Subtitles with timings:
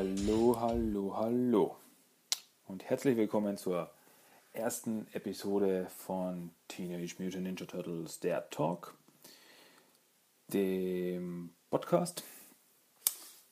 [0.00, 1.76] Hallo, hallo, hallo.
[2.64, 3.90] Und herzlich willkommen zur
[4.54, 8.96] ersten Episode von Teenage Mutant Ninja Turtles, der Talk,
[10.48, 12.24] dem Podcast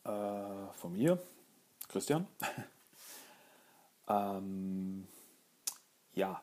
[0.04, 0.08] äh,
[0.72, 1.22] von mir,
[1.86, 2.26] Christian.
[4.08, 5.06] ähm,
[6.14, 6.42] ja,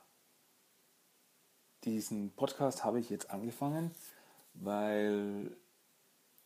[1.84, 3.90] diesen Podcast habe ich jetzt angefangen,
[4.54, 5.58] weil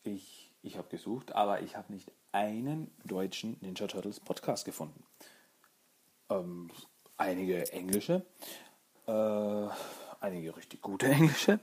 [0.04, 5.04] ich, ich habe gesucht, aber ich habe nicht einen deutschen Ninja Turtles Podcast gefunden.
[6.30, 6.70] Ähm,
[7.18, 8.26] einige englische,
[9.08, 9.68] äh,
[10.20, 11.60] einige richtig gute englische.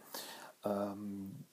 [0.64, 1.44] Ähm,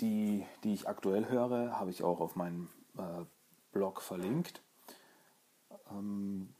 [0.00, 3.24] die, die ich aktuell höre, habe ich auch auf meinem äh,
[3.72, 4.62] Blog verlinkt.
[5.90, 6.54] Ähm,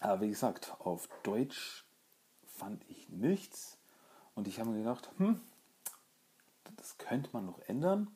[0.00, 1.84] aber wie gesagt, auf Deutsch
[2.46, 3.78] fand ich nichts.
[4.34, 5.40] Und ich habe mir gedacht, hm,
[6.76, 8.10] das könnte man noch ändern.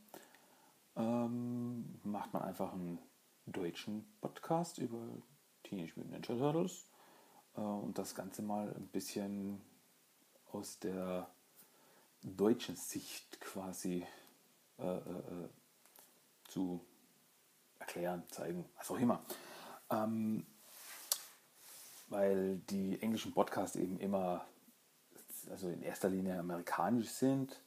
[0.97, 2.99] Ähm, macht man einfach einen
[3.53, 4.99] deutschen Podcast über
[5.63, 6.89] Teenage Mutant Ninja Turtles
[7.57, 9.61] äh, und das Ganze mal ein bisschen
[10.53, 11.29] aus der
[12.23, 14.07] deutschen Sicht quasi
[14.79, 15.49] äh, äh, äh
[16.49, 16.81] zu
[17.79, 19.23] erklären, zeigen, was auch immer.
[19.91, 20.47] Ähm,
[22.09, 24.47] weil die englischen Podcasts eben immer,
[25.51, 27.61] also in erster Linie amerikanisch sind.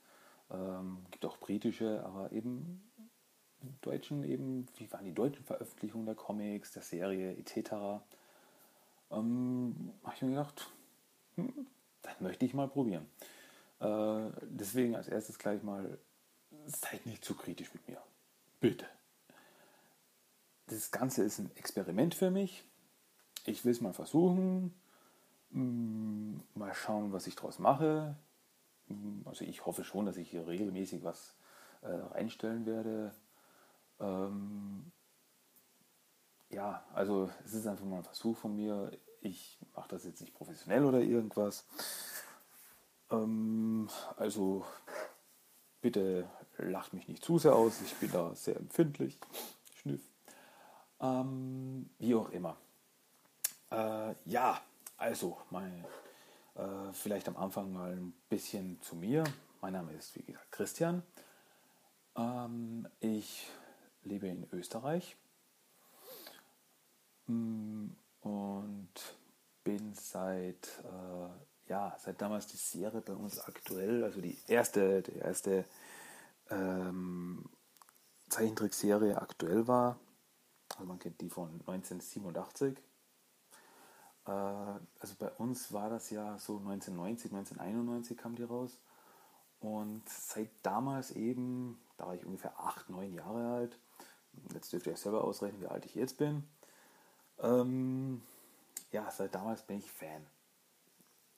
[0.50, 2.91] Ähm, gibt auch britische, aber eben
[3.82, 8.02] deutschen eben, wie waren die deutschen Veröffentlichungen der Comics, der Serie etc.
[9.12, 10.70] Ähm, habe ich mir gedacht,
[11.36, 11.68] hm,
[12.02, 13.08] das möchte ich mal probieren.
[13.80, 15.98] Äh, deswegen als erstes gleich mal,
[16.66, 18.02] seid nicht zu kritisch mit mir.
[18.60, 18.86] Bitte.
[20.68, 22.64] Das Ganze ist ein Experiment für mich.
[23.46, 24.74] Ich will es mal versuchen.
[25.52, 28.16] Hm, mal schauen, was ich daraus mache.
[28.88, 31.36] Hm, also ich hoffe schon, dass ich hier regelmäßig was
[31.82, 33.14] äh, reinstellen werde.
[34.02, 34.92] Ähm,
[36.50, 38.92] ja, also es ist einfach mal ein Versuch von mir.
[39.22, 41.66] Ich mache das jetzt nicht professionell oder irgendwas.
[43.10, 44.66] Ähm, also
[45.82, 47.82] bitte lacht mich nicht zu sehr aus.
[47.82, 49.18] Ich bin da sehr empfindlich.
[49.76, 50.02] Schnüff.
[51.00, 52.58] Ähm, wie auch immer.
[53.72, 54.60] Äh, ja,
[54.98, 55.86] also meine,
[56.56, 59.24] äh, vielleicht am Anfang mal ein bisschen zu mir.
[59.62, 61.04] Mein Name ist wie gesagt Christian.
[62.16, 63.48] Ähm, ich
[64.04, 65.18] lebe in Österreich
[67.28, 67.88] mm,
[68.22, 68.90] und
[69.64, 75.18] bin seit, äh, ja, seit damals die Serie bei uns aktuell, also die erste, die
[75.18, 75.66] erste
[76.50, 77.50] ähm,
[78.30, 80.00] Zeichentrickserie aktuell war.
[80.76, 82.78] Also man kennt die von 1987.
[84.26, 88.80] Äh, also bei uns war das ja so 1990, 1991 kam die raus.
[89.60, 93.80] Und seit damals eben, da war ich ungefähr acht, neun Jahre alt,
[94.54, 96.44] Jetzt dürft ihr euch selber ausrechnen, wie alt ich jetzt bin.
[97.40, 98.22] Ähm,
[98.92, 100.26] ja, seit damals bin ich Fan.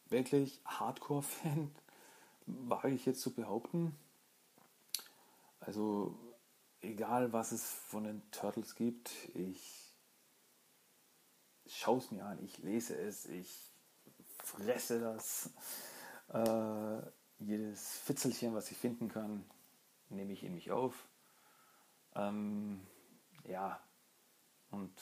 [0.09, 1.74] Wirklich Hardcore-Fan,
[2.46, 3.96] wage ich jetzt zu behaupten.
[5.59, 6.18] Also,
[6.81, 9.96] egal was es von den Turtles gibt, ich
[11.66, 13.72] schaue es mir an, ich lese es, ich
[14.40, 15.52] fresse das.
[16.30, 17.02] Äh,
[17.40, 19.44] jedes Fitzelchen, was ich finden kann,
[20.10, 21.08] nehme ich in mich auf.
[22.16, 22.85] Ähm,
[23.46, 23.79] ja,
[24.69, 24.94] und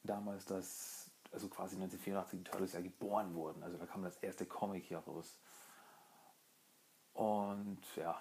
[0.02, 3.62] damals das, also quasi 1984 die Turtles ja geboren wurden.
[3.62, 5.38] Also da kam das erste Comic hier raus.
[7.12, 8.20] Und ja.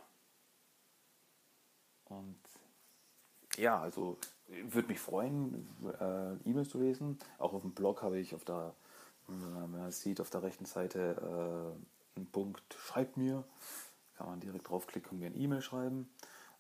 [2.10, 2.38] Und
[3.58, 4.18] ja, also
[4.48, 5.68] würde mich freuen,
[6.00, 7.20] äh, E-Mails zu lesen.
[7.38, 8.74] Auch auf dem Blog habe ich auf der,
[9.28, 11.76] wenn man sieht, auf der rechten Seite
[12.16, 13.44] äh, einen Punkt, schreibt mir.
[14.16, 16.10] Kann man direkt draufklicken und mir eine E-Mail schreiben.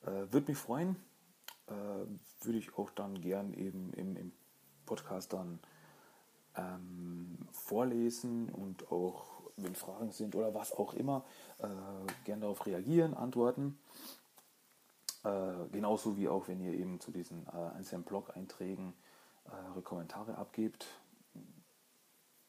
[0.03, 0.95] Äh, würde mich freuen.
[1.67, 1.73] Äh,
[2.41, 4.31] würde ich auch dann gern eben im, im
[4.85, 5.59] Podcast dann
[6.55, 9.25] ähm, vorlesen und auch,
[9.57, 11.25] wenn Fragen sind oder was auch immer,
[11.59, 11.67] äh,
[12.25, 13.79] gern darauf reagieren, antworten.
[15.27, 18.93] Äh, genauso wie auch, wenn ihr eben zu diesen äh, einzelnen Blog-Einträgen
[19.45, 20.87] äh, eure Kommentare abgebt.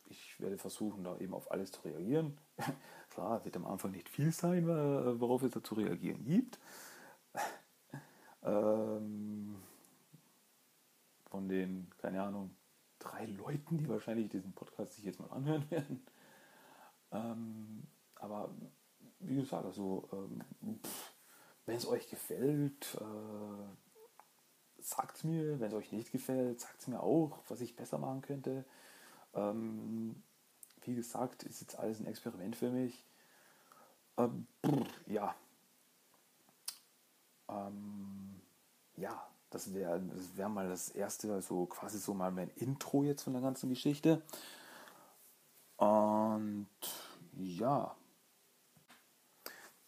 [0.04, 2.38] Ich werde versuchen, da eben auf alles zu reagieren.
[3.10, 6.58] Klar, wird am Anfang nicht viel sein, worauf es da zu reagieren gibt.
[8.42, 9.56] ähm,
[11.26, 12.54] von den, keine Ahnung,
[13.00, 16.06] drei Leuten, die wahrscheinlich diesen Podcast sich jetzt mal anhören werden.
[17.10, 17.82] Ähm,
[18.14, 18.50] aber
[19.18, 20.80] wie gesagt, also ähm,
[21.68, 25.60] wenn es euch gefällt, äh, sagt es mir.
[25.60, 28.64] Wenn es euch nicht gefällt, sagt es mir auch, was ich besser machen könnte.
[29.34, 30.22] Ähm,
[30.80, 33.04] wie gesagt, ist jetzt alles ein Experiment für mich.
[34.16, 34.46] Ähm,
[35.06, 35.34] ja.
[37.50, 38.40] Ähm,
[38.96, 43.24] ja, das wäre das wär mal das erste, also quasi so mal mein Intro jetzt
[43.24, 44.22] von der ganzen Geschichte.
[45.76, 46.66] Und
[47.36, 47.94] ja,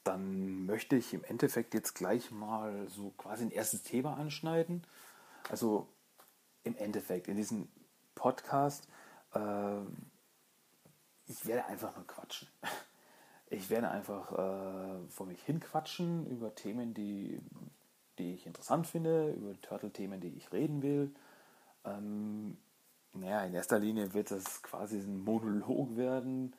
[0.05, 4.85] dann möchte ich im Endeffekt jetzt gleich mal so quasi ein erstes Thema anschneiden.
[5.49, 5.88] Also
[6.64, 7.69] im Endeffekt in diesem
[8.14, 8.88] Podcast,
[9.35, 9.81] äh,
[11.26, 12.49] ich werde einfach nur quatschen.
[13.52, 17.41] Ich werde einfach äh, vor mich hin quatschen über Themen, die,
[18.17, 21.12] die ich interessant finde, über Turtle-Themen, die ich reden will.
[21.85, 22.56] Ähm,
[23.12, 26.55] naja, in erster Linie wird das quasi ein Monolog werden.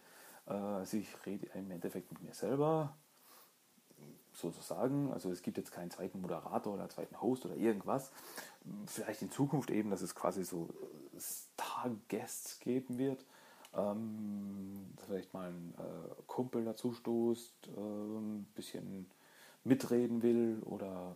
[0.48, 2.94] Äh, also ich rede im Endeffekt mit mir selber
[4.34, 5.12] sozusagen.
[5.12, 8.12] Also es gibt jetzt keinen zweiten Moderator oder zweiten Host oder irgendwas.
[8.86, 10.70] Vielleicht in Zukunft eben, dass es quasi so
[11.20, 13.26] Star-Guests geben wird.
[13.74, 19.10] Ähm, vielleicht mal ein äh, Kumpel dazu stoßt, äh, ein bisschen
[19.64, 21.16] mitreden will oder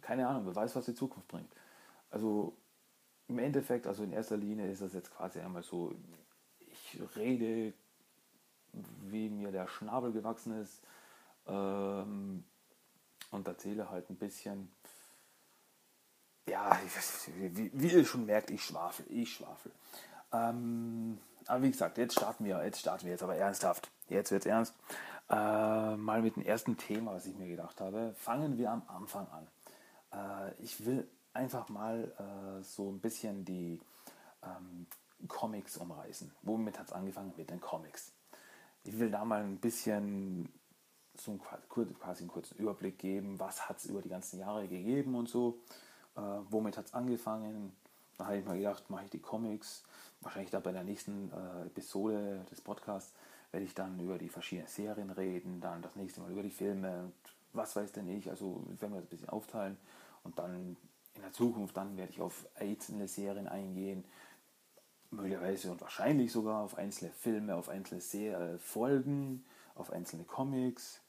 [0.00, 1.50] keine Ahnung, wer weiß, was die Zukunft bringt.
[2.10, 2.54] Also
[3.26, 5.94] im Endeffekt, also in erster Linie ist das jetzt quasi einmal so,
[6.70, 7.72] ich rede,
[9.02, 10.80] wie mir der Schnabel gewachsen ist,
[11.48, 12.44] ähm,
[13.30, 14.70] und erzähle halt ein bisschen.
[16.48, 16.78] Ja,
[17.36, 19.70] wie, wie ihr schon merkt, ich schwafel, ich schwafel.
[20.32, 23.90] Ähm, aber wie gesagt, jetzt starten wir, jetzt starten wir jetzt aber ernsthaft.
[24.08, 24.74] Jetzt wird es ernst.
[25.30, 28.14] Äh, mal mit dem ersten Thema, was ich mir gedacht habe.
[28.18, 29.46] Fangen wir am Anfang an.
[30.12, 33.80] Äh, ich will einfach mal äh, so ein bisschen die
[34.42, 34.86] ähm,
[35.26, 36.32] Comics umreißen.
[36.42, 37.34] Womit hat es angefangen?
[37.36, 38.12] Mit den Comics.
[38.84, 40.50] Ich will da mal ein bisschen
[41.20, 41.40] so einen,
[41.98, 45.58] quasi einen kurzen Überblick geben, was hat es über die ganzen Jahre gegeben und so,
[46.16, 46.20] äh,
[46.50, 47.72] womit hat es angefangen.
[48.16, 49.84] Da habe ich mal gedacht, mache ich die Comics.
[50.20, 53.12] Wahrscheinlich da bei der nächsten äh, Episode des Podcasts
[53.52, 57.04] werde ich dann über die verschiedenen Serien reden, dann das nächste Mal über die Filme
[57.04, 57.14] und
[57.52, 58.28] was weiß denn ich.
[58.28, 59.78] Also werden wir das ein bisschen aufteilen
[60.24, 60.76] und dann
[61.14, 64.04] in der Zukunft dann werde ich auf einzelne Serien eingehen,
[65.10, 69.44] möglicherweise und wahrscheinlich sogar auf einzelne Filme, auf einzelne Serien, Folgen,
[69.74, 71.00] auf einzelne Comics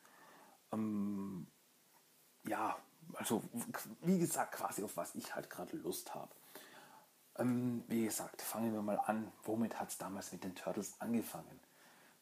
[0.72, 1.48] ähm,
[2.48, 2.78] ja,
[3.14, 3.44] also
[4.02, 6.34] wie gesagt, quasi auf was ich halt gerade Lust habe.
[7.38, 9.32] Ähm, wie gesagt, fangen wir mal an.
[9.44, 11.60] Womit hat es damals mit den Turtles angefangen?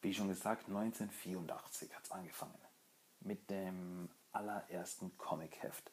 [0.01, 2.57] Wie schon gesagt, 1984 hat es angefangen.
[3.21, 5.91] Mit dem allerersten Comic-Heft.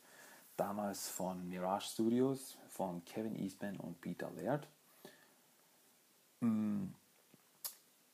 [0.56, 4.68] Damals von Mirage Studios, von Kevin Eastman und Peter Laird.
[6.42, 6.94] Ähm,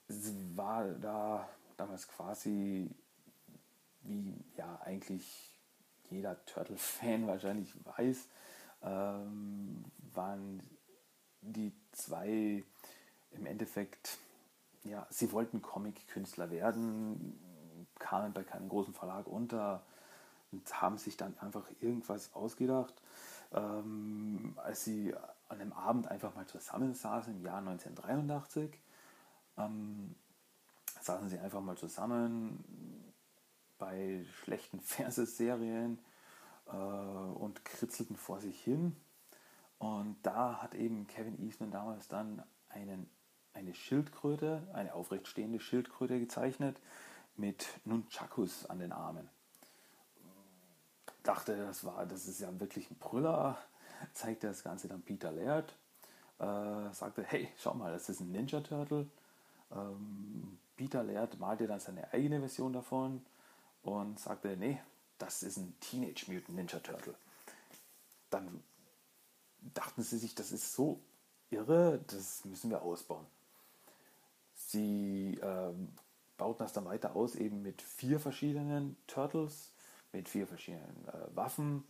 [0.06, 2.90] es war da damals quasi
[4.02, 5.54] wie ja eigentlich
[6.10, 8.28] jeder Turtle-Fan wahrscheinlich weiß,
[8.82, 10.62] ähm, waren
[11.42, 12.64] die zwei
[13.30, 14.18] im Endeffekt,
[14.84, 17.38] ja, sie wollten Comic-Künstler werden,
[17.98, 19.82] kamen bei keinem großen Verlag unter
[20.52, 22.94] und haben sich dann einfach irgendwas ausgedacht.
[23.52, 25.14] Ähm, als sie
[25.48, 28.70] an einem Abend einfach mal zusammensaßen im Jahr 1983,
[29.58, 30.14] ähm,
[31.00, 32.64] saßen sie einfach mal zusammen,
[33.80, 35.98] bei schlechten Fernsehserien
[36.68, 38.94] äh, und kritzelten vor sich hin.
[39.78, 43.10] Und da hat eben Kevin Eastman damals dann einen,
[43.54, 46.78] eine Schildkröte, eine aufrecht stehende Schildkröte gezeichnet
[47.36, 49.28] mit Nunchakus an den Armen.
[51.22, 53.58] Dachte, das war, das ist ja wirklich ein Brüller,
[54.12, 55.74] zeigte das Ganze dann Peter Laird,
[56.38, 59.10] äh, sagte, hey, schau mal, das ist ein Ninja Turtle.
[59.70, 63.22] Ähm, Peter Laird malte dann seine eigene Version davon
[63.82, 64.80] und sagte, nee,
[65.18, 67.14] das ist ein Teenage Mutant Ninja Turtle.
[68.30, 68.62] Dann
[69.74, 71.00] dachten sie sich, das ist so
[71.50, 73.26] irre, das müssen wir ausbauen.
[74.54, 75.92] Sie ähm,
[76.36, 79.72] bauten das dann weiter aus, eben mit vier verschiedenen Turtles,
[80.12, 81.84] mit vier verschiedenen äh, Waffen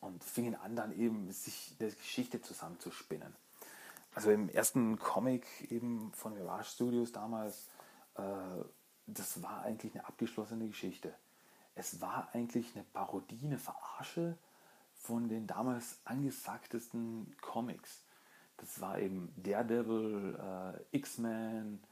[0.00, 3.34] und fingen an, dann eben sich eine Geschichte zusammenzuspinnen.
[4.14, 7.68] Also im ersten Comic eben von Mirage Studios damals,
[8.16, 8.22] äh,
[9.08, 11.14] das war eigentlich eine abgeschlossene Geschichte.
[11.74, 14.36] Es war eigentlich eine Parodie, eine Verarsche
[14.94, 18.02] von den damals angesagtesten Comics.
[18.58, 20.36] Das war eben Daredevil,
[20.92, 21.82] äh, X-Men,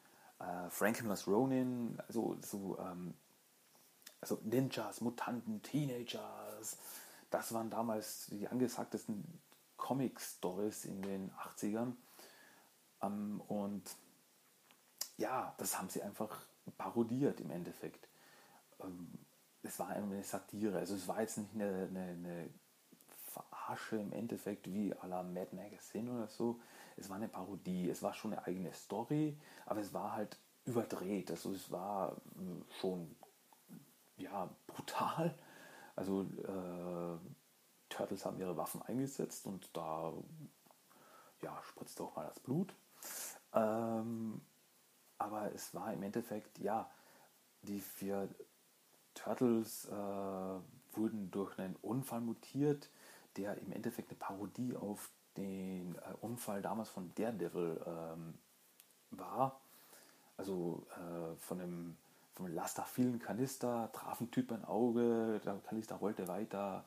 [0.41, 3.15] äh, Frankenmuth Ronin, also so ähm,
[4.21, 6.79] also Ninjas, Mutanten, Teenagers.
[7.31, 9.41] Das waren damals die angesagtesten
[9.77, 11.93] Comic-Stories in den 80ern.
[13.03, 13.85] Ähm, und
[15.17, 18.09] ja, das haben sie einfach parodiert im Endeffekt.
[18.83, 19.09] Ähm,
[19.63, 22.51] es war eine Satire, also es war jetzt nicht eine, eine, eine
[23.27, 26.61] Verarsche im Endeffekt wie à la Mad Magazine oder so.
[26.97, 31.31] Es war eine Parodie, es war schon eine eigene Story, aber es war halt überdreht.
[31.31, 33.15] Also es war äh, schon
[34.19, 35.35] ja, brutal.
[35.95, 37.19] Also äh,
[37.89, 40.13] Turtles haben ihre Waffen eingesetzt und da
[41.43, 42.75] ja, spritzt auch mal das Blut.
[43.53, 44.41] Ähm,
[45.19, 46.91] aber es war im Endeffekt, ja,
[47.63, 48.29] die vier
[49.15, 49.93] Turtles äh,
[50.97, 52.91] wurden durch einen Unfall mutiert,
[53.37, 58.35] der im Endeffekt eine Parodie auf den äh, Unfall damals von Daredevil ähm,
[59.11, 59.61] war.
[60.37, 61.97] Also äh, von einem
[62.35, 66.85] vom Laster vielen Kanister, traf ein Typ ein Auge, der Kanister rollte weiter,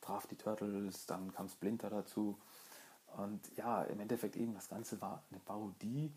[0.00, 2.38] traf die Turtles, dann kam Splinter dazu.
[3.16, 6.12] Und ja, im Endeffekt eben das Ganze war eine Parodie,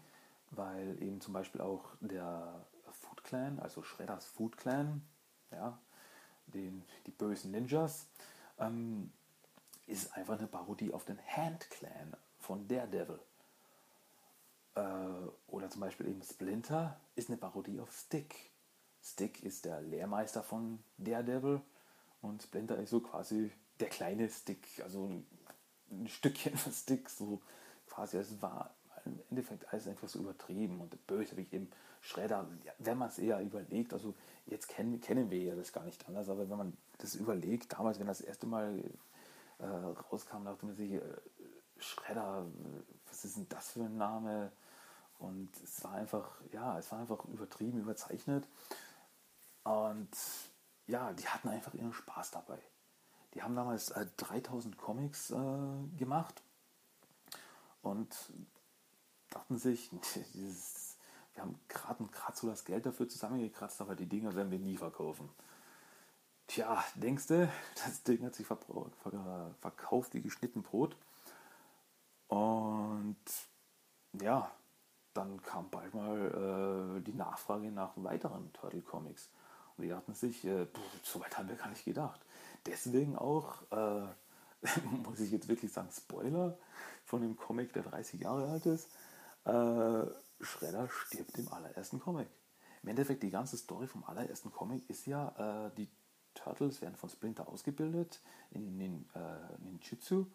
[0.52, 5.02] weil eben zum Beispiel auch der Food Clan, also Shredders Food Clan,
[5.52, 5.78] ja,
[6.48, 8.08] den, die bösen Ninjas,
[8.60, 9.12] ähm,
[9.88, 13.20] ist einfach eine Parodie auf den Hand Clan von Daredevil.
[14.76, 14.82] Äh,
[15.48, 18.52] oder zum Beispiel eben Splinter ist eine Parodie auf Stick.
[19.02, 21.62] Stick ist der Lehrmeister von Daredevil
[22.22, 25.06] und Splinter ist so quasi der kleine Stick, also
[25.92, 27.42] ein, Stückchen von Stick, so
[27.88, 28.18] quasi.
[28.18, 28.74] Es war
[29.06, 31.70] im Endeffekt alles einfach so übertrieben und böse, wie eben
[32.02, 32.48] Schredder,
[32.80, 34.14] wenn man es eher überlegt, also
[34.46, 38.00] jetzt kennen, kennen wir ja das gar nicht anders, aber wenn man das überlegt, damals,
[38.00, 38.84] wenn das erste Mal
[39.60, 41.02] äh, rauskam, dachte man sich, äh,
[41.78, 42.46] Schredder,
[43.08, 44.52] was ist denn das für ein Name?
[45.20, 48.48] Und es war einfach, ja, es war einfach übertrieben, überzeichnet.
[49.64, 50.10] Und
[50.88, 52.60] ja, die hatten einfach ihren Spaß dabei.
[53.34, 55.36] Die haben damals äh, 3000 Comics äh,
[55.98, 56.42] gemacht
[57.82, 58.16] und
[59.36, 59.92] dachten sich,
[60.34, 60.98] dieses,
[61.34, 65.30] wir haben gerade so das Geld dafür zusammengekratzt, aber die Dinger werden wir nie verkaufen.
[66.48, 67.52] Tja, denkst du,
[67.86, 70.96] das Ding hat sich verkauft wie geschnitten Brot.
[72.28, 73.18] Und
[74.22, 74.52] ja,
[75.14, 79.30] dann kam bald mal äh, die Nachfrage nach weiteren Turtle Comics.
[79.78, 80.68] Und die dachten sich, äh,
[81.04, 82.22] so weit haben wir gar nicht gedacht.
[82.66, 84.08] Deswegen auch, äh,
[85.04, 86.58] muss ich jetzt wirklich sagen, Spoiler
[87.04, 88.90] von dem Comic, der 30 Jahre alt ist.
[89.46, 90.06] Äh,
[90.42, 92.28] Shredder stirbt im allerersten Comic.
[92.84, 95.90] Im Endeffekt, die ganze Story vom allerersten Comic ist ja, äh, die
[96.34, 98.22] Turtles werden von Splinter ausgebildet
[98.52, 100.28] in, in äh, Ninjutsu,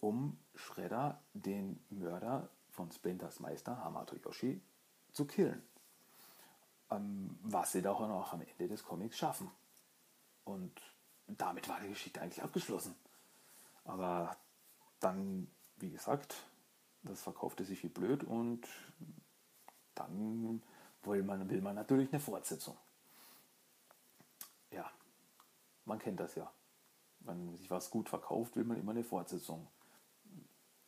[0.00, 4.60] um Shredder, den Mörder von Splinters Meister Hamato Yoshi,
[5.12, 5.62] zu killen
[6.92, 9.50] ähm, was sie doch auch am Ende des Comics schaffen.
[10.44, 10.72] Und
[11.26, 12.94] damit war die Geschichte eigentlich abgeschlossen.
[13.84, 14.36] Aber
[15.00, 16.34] dann, wie gesagt,
[17.02, 18.66] das verkaufte sich wie blöd und
[19.94, 20.62] dann
[21.02, 22.76] will man, will man natürlich eine Fortsetzung.
[24.70, 24.90] Ja,
[25.84, 26.50] man kennt das ja.
[27.20, 29.66] Wenn sich was gut verkauft, will man immer eine Fortsetzung.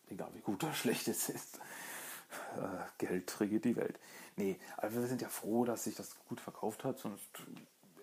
[0.09, 1.59] Egal wie gut oder schlecht es ist.
[2.57, 3.99] Äh, Geld regiert die Welt.
[4.37, 6.99] Nee, aber wir sind ja froh, dass sich das gut verkauft hat.
[6.99, 7.29] Sonst,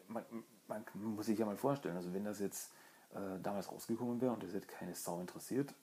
[0.07, 0.23] man,
[0.67, 2.71] man muss sich ja mal vorstellen, also wenn das jetzt
[3.13, 5.73] äh, damals rausgekommen wäre und es hätte keine Sau interessiert,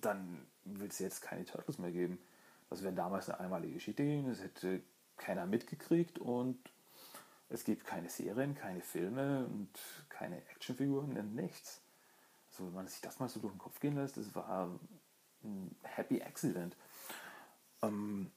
[0.00, 2.18] dann wird es jetzt keine Turtles mehr geben.
[2.70, 4.82] Das wäre damals eine einmalige Geschichte gewesen, das hätte
[5.16, 6.58] keiner mitgekriegt und
[7.48, 9.68] es gibt keine Serien, keine Filme und
[10.08, 11.82] keine Actionfiguren, nichts.
[12.50, 14.70] also wenn man sich das mal so durch den Kopf gehen lässt, das war
[15.44, 16.76] ein Happy Accident.
[17.82, 18.32] Ähm,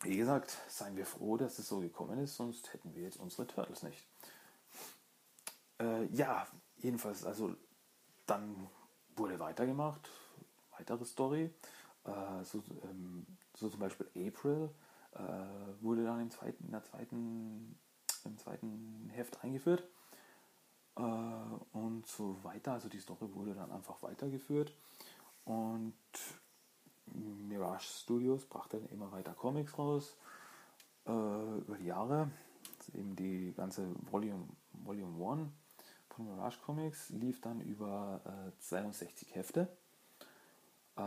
[0.00, 3.46] wie gesagt, seien wir froh, dass es so gekommen ist, sonst hätten wir jetzt unsere
[3.46, 4.06] Turtles nicht.
[5.78, 6.46] Äh, ja,
[6.76, 7.54] jedenfalls, also
[8.26, 8.70] dann
[9.14, 10.08] wurde weitergemacht,
[10.78, 11.50] weitere Story.
[12.04, 14.70] Äh, so, ähm, so, zum Beispiel April
[15.12, 17.78] äh, wurde dann im zweiten, der zweiten,
[18.24, 19.88] im zweiten Heft eingeführt.
[20.96, 21.02] Äh,
[21.72, 22.72] und so weiter.
[22.72, 24.72] Also die Story wurde dann einfach weitergeführt.
[25.44, 25.94] Und
[27.06, 30.16] Mirage Studios brachte dann immer weiter Comics raus
[31.06, 32.30] äh, über die Jahre.
[32.94, 35.50] Eben die ganze Volume, Volume 1
[36.10, 39.68] von Mirage Comics lief dann über äh, 62 Hefte.
[40.96, 41.00] Äh,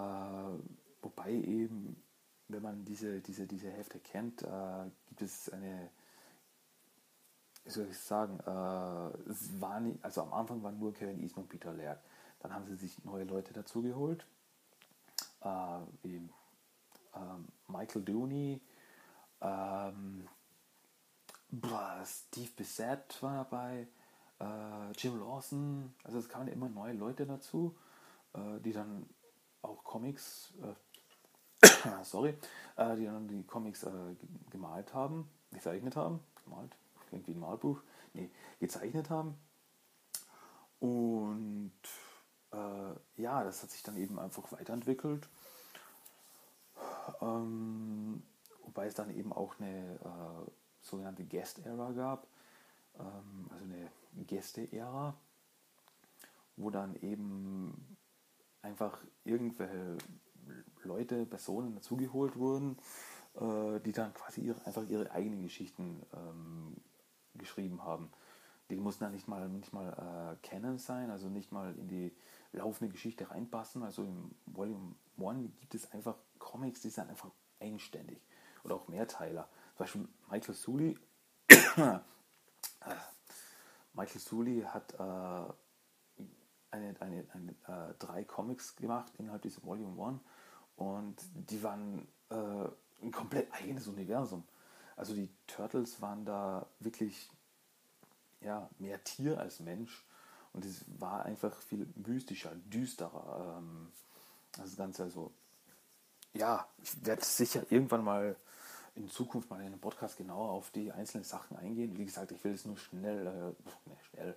[1.01, 2.01] wobei eben,
[2.47, 5.89] wenn man diese, diese, diese Hefte kennt, äh, gibt es eine,
[7.63, 11.43] wie soll ich sagen, äh, es war nicht, also am Anfang waren nur Kevin Eastman
[11.43, 12.01] und Peter Laird.
[12.39, 14.25] Dann haben sie sich neue Leute dazu geholt,
[15.41, 16.29] äh, wie
[17.15, 18.61] ähm, Michael Dooney,
[19.41, 20.27] ähm,
[22.05, 23.87] Steve Bissett war dabei,
[24.39, 27.75] äh, Jim Lawson, also es kamen immer neue Leute dazu,
[28.33, 29.07] äh, die dann
[29.61, 30.53] auch Comics,
[31.61, 31.67] äh,
[32.03, 32.35] sorry,
[32.75, 34.15] äh, die dann die Comics äh,
[34.49, 36.75] gemalt haben, gezeichnet haben, gemalt,
[37.07, 37.81] klingt wie ein Malbuch,
[38.13, 39.35] nee, gezeichnet haben.
[40.79, 41.73] Und
[42.51, 45.27] äh, ja, das hat sich dann eben einfach weiterentwickelt.
[47.21, 48.23] Ähm,
[48.63, 49.99] wobei es dann eben auch eine
[50.81, 52.27] sogenannte Guest-Era gab,
[52.99, 53.89] ähm, also eine
[54.25, 55.15] Gäste-Ära,
[56.57, 57.97] wo dann eben
[58.61, 59.97] einfach irgendwelche
[60.83, 62.77] Leute, Personen dazugeholt wurden,
[63.35, 66.77] äh, die dann quasi ihre, einfach ihre eigenen Geschichten ähm,
[67.35, 68.11] geschrieben haben.
[68.69, 72.15] Die mussten dann nicht mal, nicht mal äh, Canon sein, also nicht mal in die
[72.51, 73.83] laufende Geschichte reinpassen.
[73.83, 78.21] Also im Volume 1 gibt es einfach Comics, die sind einfach eigenständig.
[78.63, 79.49] Oder auch Mehrteiler.
[79.75, 80.97] Zum Beispiel Michael Sully
[83.93, 85.53] Michael Sully hat äh,
[86.71, 90.19] eine, eine, eine äh, drei Comics gemacht innerhalb dieser Volume 1
[90.77, 92.69] und die waren äh,
[93.01, 94.43] ein komplett eigenes Universum.
[94.95, 97.29] Also die Turtles waren da wirklich
[98.41, 100.05] ja, mehr Tier als Mensch
[100.53, 103.57] und es war einfach viel mystischer, düsterer.
[103.59, 103.91] Ähm,
[104.53, 105.31] das Ganze also,
[106.33, 108.35] ja, ich werde sicher irgendwann mal
[108.95, 111.97] in Zukunft mal in einem Podcast genauer auf die einzelnen Sachen eingehen.
[111.97, 114.35] Wie gesagt, ich will jetzt nur schnell, äh, schnell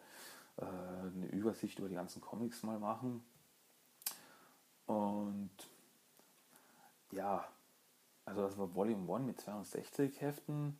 [0.57, 3.25] äh, eine Übersicht über die ganzen Comics mal machen.
[4.87, 5.51] Und
[7.11, 7.47] ja,
[8.25, 10.79] also das war Volume 1 mit 62 Heften,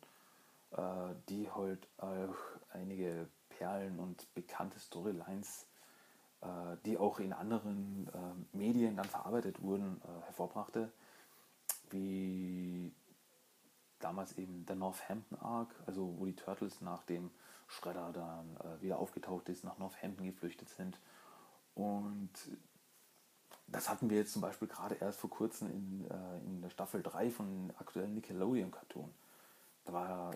[0.71, 2.35] äh, die halt auch
[2.71, 5.67] einige Perlen und bekannte Storylines,
[6.41, 8.09] äh, die auch in anderen
[8.51, 10.91] Medien dann verarbeitet wurden, hervorbrachte,
[11.89, 12.91] wie
[13.99, 17.31] damals eben der Northampton Arc, also wo die Turtles nach dem
[17.73, 20.99] Shredder dann äh, wieder aufgetaucht ist, nach Northampton geflüchtet sind.
[21.75, 22.31] Und
[23.67, 27.01] das hatten wir jetzt zum Beispiel gerade erst vor kurzem in, äh, in der Staffel
[27.01, 29.13] 3 von aktuellen Nickelodeon-Cartoon.
[29.85, 30.35] Da war,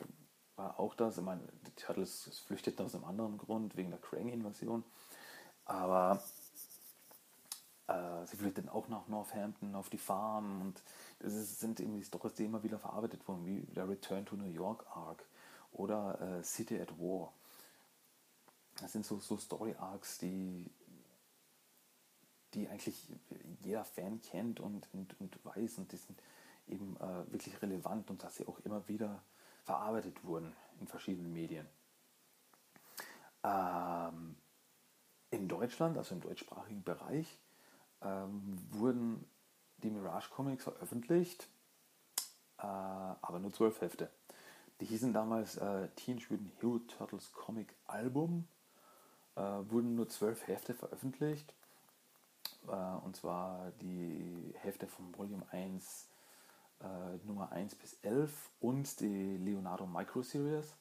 [0.56, 4.84] war auch das, ich meine, die Turtles flüchteten aus einem anderen Grund, wegen der Krang-Invasion.
[5.66, 6.22] Aber
[7.88, 10.82] äh, sie flüchteten auch nach Northampton auf die Farm und
[11.20, 14.52] das sind eben die Storys, die immer wieder verarbeitet wurden, wie der Return to New
[14.52, 15.26] York Arc
[15.78, 17.34] oder äh, City at War.
[18.80, 20.70] Das sind so, so Story Arcs, die,
[22.54, 23.08] die eigentlich
[23.62, 26.22] jeder Fan kennt und, und, und weiß und die sind
[26.68, 29.24] eben äh, wirklich relevant und dass sie auch immer wieder
[29.64, 31.68] verarbeitet wurden in verschiedenen Medien.
[33.44, 34.36] Ähm,
[35.30, 37.40] in Deutschland, also im deutschsprachigen Bereich,
[38.02, 39.26] ähm, wurden
[39.78, 41.48] die Mirage Comics veröffentlicht,
[42.60, 44.10] äh, aber nur zwölf Hefte.
[44.80, 48.48] Die hießen damals äh, Teenage Mutant Hero Turtles Comic Album,
[49.36, 51.54] äh, wurden nur zwölf Hefte veröffentlicht,
[52.68, 56.10] äh, und zwar die Hefte von Volume 1,
[56.82, 60.76] äh, Nummer 1 bis 11 und die Leonardo Micro Series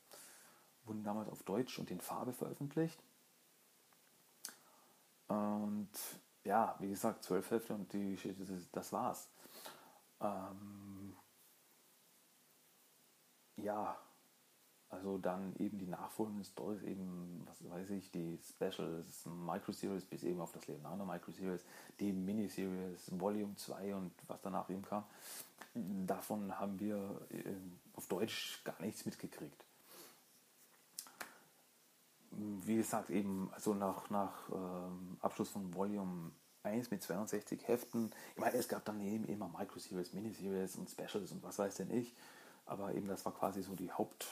[0.84, 3.02] wurden damals auf Deutsch und in Farbe veröffentlicht.
[5.28, 5.90] Und
[6.44, 8.18] ja, wie gesagt, zwölf Hefte und die
[8.72, 9.28] das war's.
[10.20, 10.95] Ähm,
[13.56, 13.96] ja,
[14.88, 20.40] also dann eben die nachfolgenden Stories, eben, was weiß ich, die Specials, Micro-Series bis eben
[20.40, 21.64] auf das Leonardo Micro-Series,
[21.98, 25.04] die Miniseries, Volume 2 und was danach eben kam.
[25.74, 26.96] Davon haben wir
[27.30, 27.54] äh,
[27.94, 29.66] auf Deutsch gar nichts mitgekriegt.
[32.38, 38.40] wie gesagt, eben also nach, nach ähm, Abschluss von Volume 1 mit 62 Heften, ich
[38.40, 42.14] meine, es gab dann eben immer Micro-Series, Mini-Series und Specials und was weiß denn ich,
[42.66, 44.26] aber eben das war quasi so die Haupt-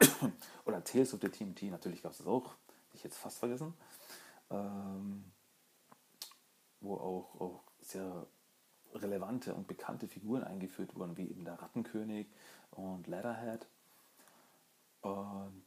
[0.64, 2.54] oder Tales of the TMT, natürlich gab es das auch,
[2.94, 3.74] ich jetzt fast vergessen,
[4.50, 5.24] ähm,
[6.80, 8.26] wo auch, auch sehr
[8.94, 12.26] relevante und bekannte Figuren eingeführt wurden, wie eben der Rattenkönig
[12.70, 13.66] und Leatherhead.
[15.00, 15.64] Und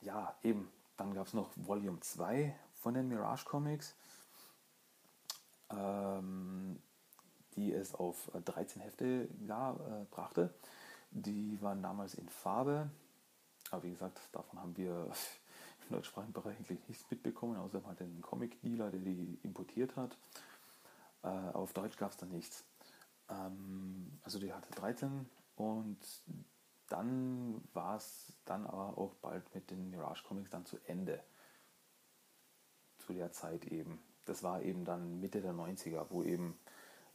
[0.00, 3.94] ja, eben, dann gab es noch Volume 2 von den Mirage Comics,
[5.70, 6.80] ähm,
[7.56, 10.54] die es auf 13 Hefte gab, äh, brachte.
[11.22, 12.90] Die waren damals in Farbe,
[13.70, 15.10] aber wie gesagt, davon haben wir
[15.88, 20.16] im deutschsprachigen Bereich eigentlich nichts mitbekommen, außer mal den Comic-Dealer, der die importiert hat.
[21.22, 22.64] Äh, auf Deutsch gab es da nichts.
[23.28, 25.98] Ähm, also die hatte 13 und
[26.88, 31.22] dann war es dann aber auch bald mit den Mirage Comics dann zu Ende.
[32.98, 33.98] Zu der Zeit eben.
[34.24, 36.58] Das war eben dann Mitte der 90er, wo eben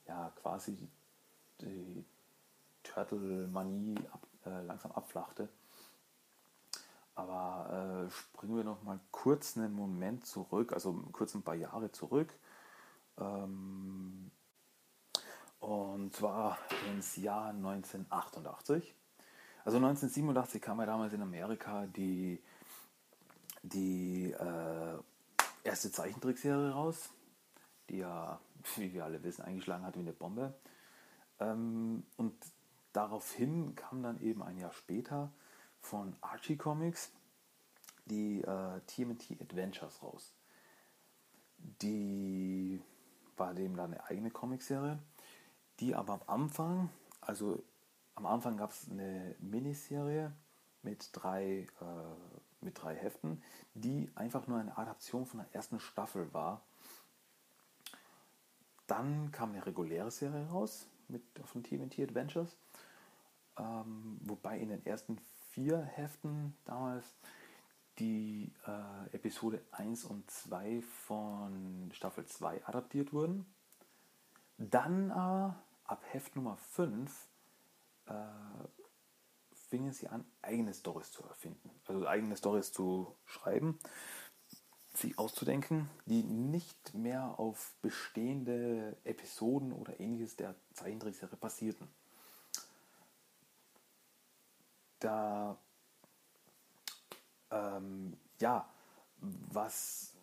[0.08, 0.90] ja quasi
[1.62, 2.06] die
[2.94, 5.50] Turtle-Manie ab, äh, langsam abflachte.
[7.16, 11.92] Aber äh, springen wir noch mal kurz einen Moment zurück, also kurz ein paar Jahre
[11.92, 12.34] zurück.
[13.20, 14.32] Ähm,
[15.60, 16.58] und zwar
[16.90, 18.96] ins Jahr 1988.
[19.64, 22.42] Also 1987 kam ja damals in Amerika die,
[23.62, 24.98] die äh,
[25.64, 27.10] erste Zeichentrickserie raus,
[27.90, 28.40] die ja,
[28.76, 30.54] wie wir alle wissen, eingeschlagen hat wie eine Bombe.
[31.40, 32.36] Ähm, und
[32.94, 35.32] daraufhin kam dann eben ein Jahr später
[35.82, 37.12] von Archie Comics
[38.06, 40.34] die äh, TMT Adventures raus.
[41.58, 42.82] Die
[43.38, 45.00] war dem dann eine eigene Comicserie,
[45.80, 46.90] die aber am Anfang,
[47.22, 47.64] also
[48.16, 50.34] am Anfang gab es eine Miniserie
[50.82, 53.42] mit drei, äh, mit drei Heften,
[53.74, 56.62] die einfach nur eine Adaption von der ersten Staffel war.
[58.88, 62.58] Dann kam eine reguläre Serie raus mit, von TMT Adventures,
[63.58, 65.20] ähm, wobei in den ersten
[65.52, 67.06] vier Heften damals
[68.00, 73.46] die äh, Episode 1 und 2 von Staffel 2 adaptiert wurden.
[74.58, 77.28] Dann aber ab Heft Nummer 5
[78.08, 78.14] äh,
[79.70, 81.70] fingen sie an, eigene Stories zu erfinden.
[81.88, 83.80] Also eigene Stories zu schreiben,
[84.94, 91.88] sich auszudenken, die nicht mehr auf bestehende Episoden oder ähnliches der Zeichentrickserie basierten.
[95.04, 95.58] Da
[97.54, 98.68] ähm, ja,
[99.20, 100.14] was,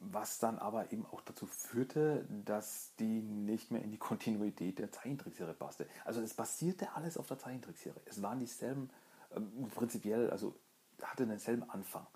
[0.00, 4.90] was dann aber eben auch dazu führte, dass die nicht mehr in die Kontinuität der
[4.90, 5.86] Zeichentrickserie passte.
[6.04, 8.00] Also es basierte alles auf der Zeichentrickserie.
[8.06, 8.90] Es waren dieselben,
[9.34, 10.54] ähm, prinzipiell, also
[11.02, 12.06] hatte denselben Anfang.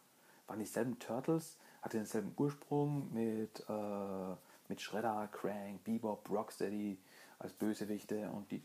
[0.46, 4.34] Waren dieselben Turtles, hatte denselben Ursprung mit, äh,
[4.68, 6.98] mit Shredder, Crank, Bebop, Rocksteady
[7.38, 8.62] als Bösewichte und die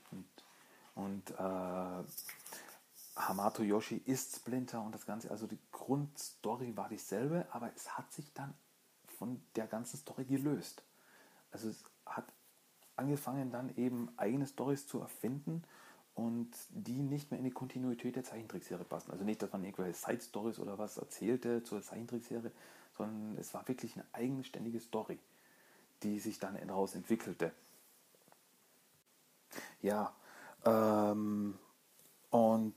[0.96, 2.04] und, äh,
[3.16, 8.12] Hamato Yoshi ist Splinter und das Ganze, also die Grundstory war dieselbe, aber es hat
[8.12, 8.54] sich dann
[9.20, 10.84] von der ganzen Story gelöst.
[11.52, 12.26] Also es hat
[12.96, 15.64] angefangen dann eben eigene Stories zu erfinden
[16.16, 19.12] und die nicht mehr in die Kontinuität der Zeichentrickserie passen.
[19.12, 22.52] Also nicht, dass man irgendwelche Side-Stories oder was erzählte zur Zeichentrickserie,
[22.98, 25.20] sondern es war wirklich eine eigenständige Story,
[26.04, 27.52] die sich dann daraus entwickelte.
[29.82, 30.14] Ja,
[30.66, 31.58] ähm,
[32.30, 32.76] und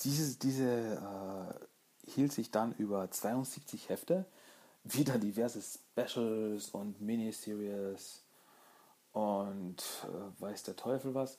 [0.00, 4.26] diese, diese äh, hielt sich dann über 72 Hefte,
[4.84, 8.22] wieder diverse Specials und Miniseries
[9.12, 11.38] und äh, weiß der Teufel was.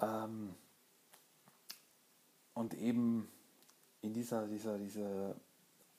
[0.00, 0.54] Ähm,
[2.54, 3.30] und eben
[4.02, 5.34] in dieser, dieser, dieser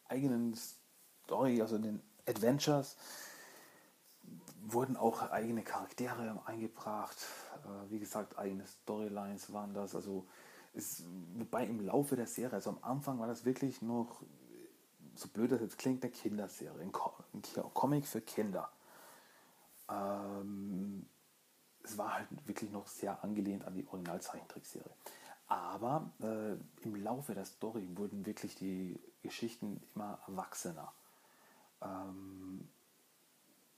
[0.07, 0.55] eigenen
[1.25, 2.97] Story, also in den Adventures,
[4.61, 7.17] wurden auch eigene Charaktere eingebracht.
[7.63, 9.95] Äh, wie gesagt, eigene Storylines waren das.
[9.95, 10.25] Also
[10.73, 11.03] ist,
[11.35, 14.21] wobei im Laufe der Serie, also am Anfang war das wirklich noch,
[15.15, 16.91] so blöd das jetzt klingt, eine Kinderserie, ein,
[17.73, 18.69] Comic für Kinder.
[19.89, 21.05] Ähm,
[21.83, 24.89] es war halt wirklich noch sehr angelehnt an die Originalzeichentrickserie.
[25.47, 30.91] Aber äh, im Laufe der Story wurden wirklich die Geschichten immer erwachsener.
[31.81, 32.67] Ähm,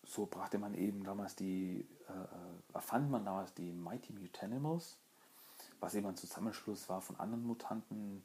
[0.05, 4.97] so brachte man eben damals die, äh, äh erfand man damals die Mighty Mutanimals,
[5.79, 8.23] was eben ein Zusammenschluss war von anderen Mutanten,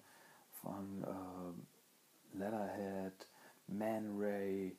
[0.63, 3.27] von äh, Leatherhead,
[3.67, 4.77] Man Ray,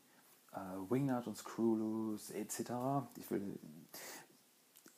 [0.53, 0.57] äh,
[0.89, 2.71] Wingnut und Screwloose etc.
[3.17, 3.59] Ich will,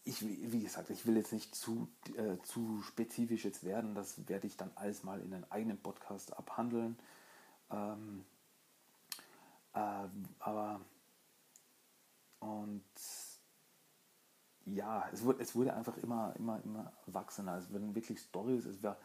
[0.03, 1.87] ich, wie gesagt, ich will jetzt nicht zu,
[2.17, 6.35] äh, zu spezifisch jetzt werden, das werde ich dann alles mal in einem eigenen Podcast
[6.37, 6.97] abhandeln.
[7.71, 8.25] Ähm,
[9.73, 10.07] äh,
[10.39, 10.81] aber
[12.43, 12.83] und
[14.65, 17.57] ja, es wurde, es wurde einfach immer, immer, immer erwachsener.
[17.57, 18.97] Es wurden wirklich Stories, es war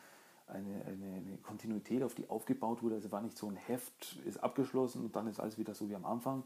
[0.47, 2.97] eine, eine, eine, Kontinuität, auf die aufgebaut wurde.
[2.97, 5.89] Also es war nicht so ein Heft, ist abgeschlossen und dann ist alles wieder so
[5.89, 6.45] wie am Anfang,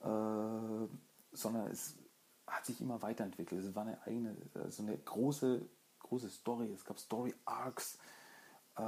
[0.00, 0.88] äh,
[1.32, 1.96] sondern es
[2.46, 3.64] hat sich immer weiterentwickelt.
[3.64, 4.36] Es war eine eigene,
[4.68, 5.66] so eine große,
[6.00, 6.70] große Story.
[6.72, 7.98] Es gab Story Arcs.
[8.76, 8.82] Äh,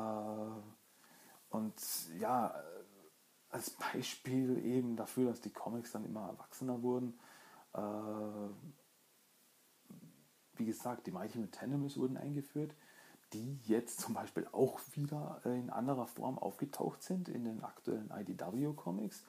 [1.50, 1.74] und
[2.18, 2.54] ja,
[3.50, 7.18] als Beispiel eben dafür, dass die Comics dann immer erwachsener wurden.
[7.78, 8.50] Äh,
[10.56, 12.74] wie gesagt, die Mighty Metanimals wurden eingeführt,
[13.32, 19.22] die jetzt zum Beispiel auch wieder in anderer Form aufgetaucht sind in den aktuellen IDW-Comics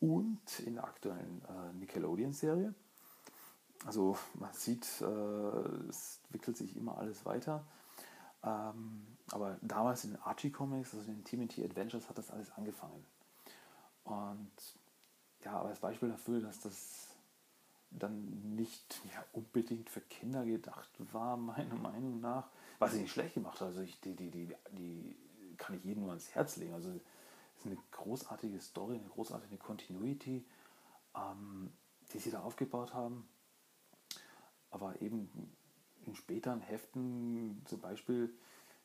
[0.00, 2.74] und in der aktuellen äh, Nickelodeon-Serie.
[3.86, 7.64] Also man sieht, äh, es entwickelt sich immer alles weiter.
[8.42, 12.50] Ähm, aber damals in den Archie Comics, also in den TMT Adventures, hat das alles
[12.52, 13.04] angefangen.
[14.04, 14.52] Und
[15.44, 17.13] ja, aber als Beispiel dafür, dass das
[17.98, 23.34] dann nicht ja, unbedingt für Kinder gedacht war, meiner Meinung nach, was ich nicht schlecht
[23.34, 23.68] gemacht hat.
[23.68, 25.16] Also ich, die, die, die, die
[25.56, 26.74] kann ich jedem nur ans Herz legen.
[26.74, 30.44] Also es ist eine großartige Story, eine großartige Continuity,
[31.14, 31.72] ähm,
[32.12, 33.28] die sie da aufgebaut haben.
[34.70, 35.30] Aber eben
[36.04, 38.34] in späteren Heften, zum Beispiel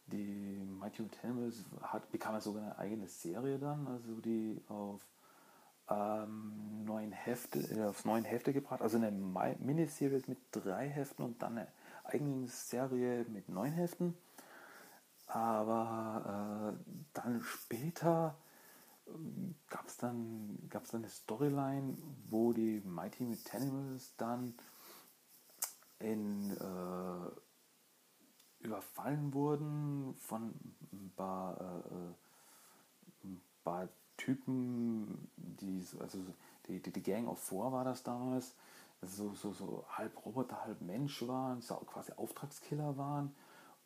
[0.07, 5.05] die Mighty Animals, hat, bekam er sogar eine eigene Serie dann, also die auf
[5.89, 11.41] ähm, neun Hefte, äh, auf neun Hefte gebracht, also eine Miniserie mit drei Heften und
[11.41, 11.67] dann eine
[12.03, 14.15] eigene Serie mit neun Heften.
[15.27, 18.35] Aber äh, dann später
[19.07, 19.11] äh,
[19.69, 21.97] gab es dann, gab's dann eine Storyline,
[22.29, 24.55] wo die Mighty Metanimals dann
[25.99, 27.31] in, äh,
[28.65, 30.53] überfallen wurden von
[30.91, 31.61] ein paar,
[33.23, 33.87] ein paar
[34.19, 36.19] Typen, die, also
[36.67, 38.53] die, die, die Gang of Four war das damals,
[39.01, 43.33] so, so, so halb Roboter, halb Mensch waren, so quasi Auftragskiller waren.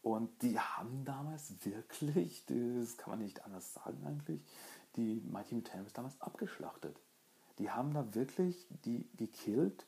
[0.02, 4.42] Und die haben damals wirklich, das kann man nicht anders sagen eigentlich,
[4.96, 7.00] die Mighty Mutantes damals abgeschlachtet.
[7.60, 9.86] Die haben da wirklich die gekillt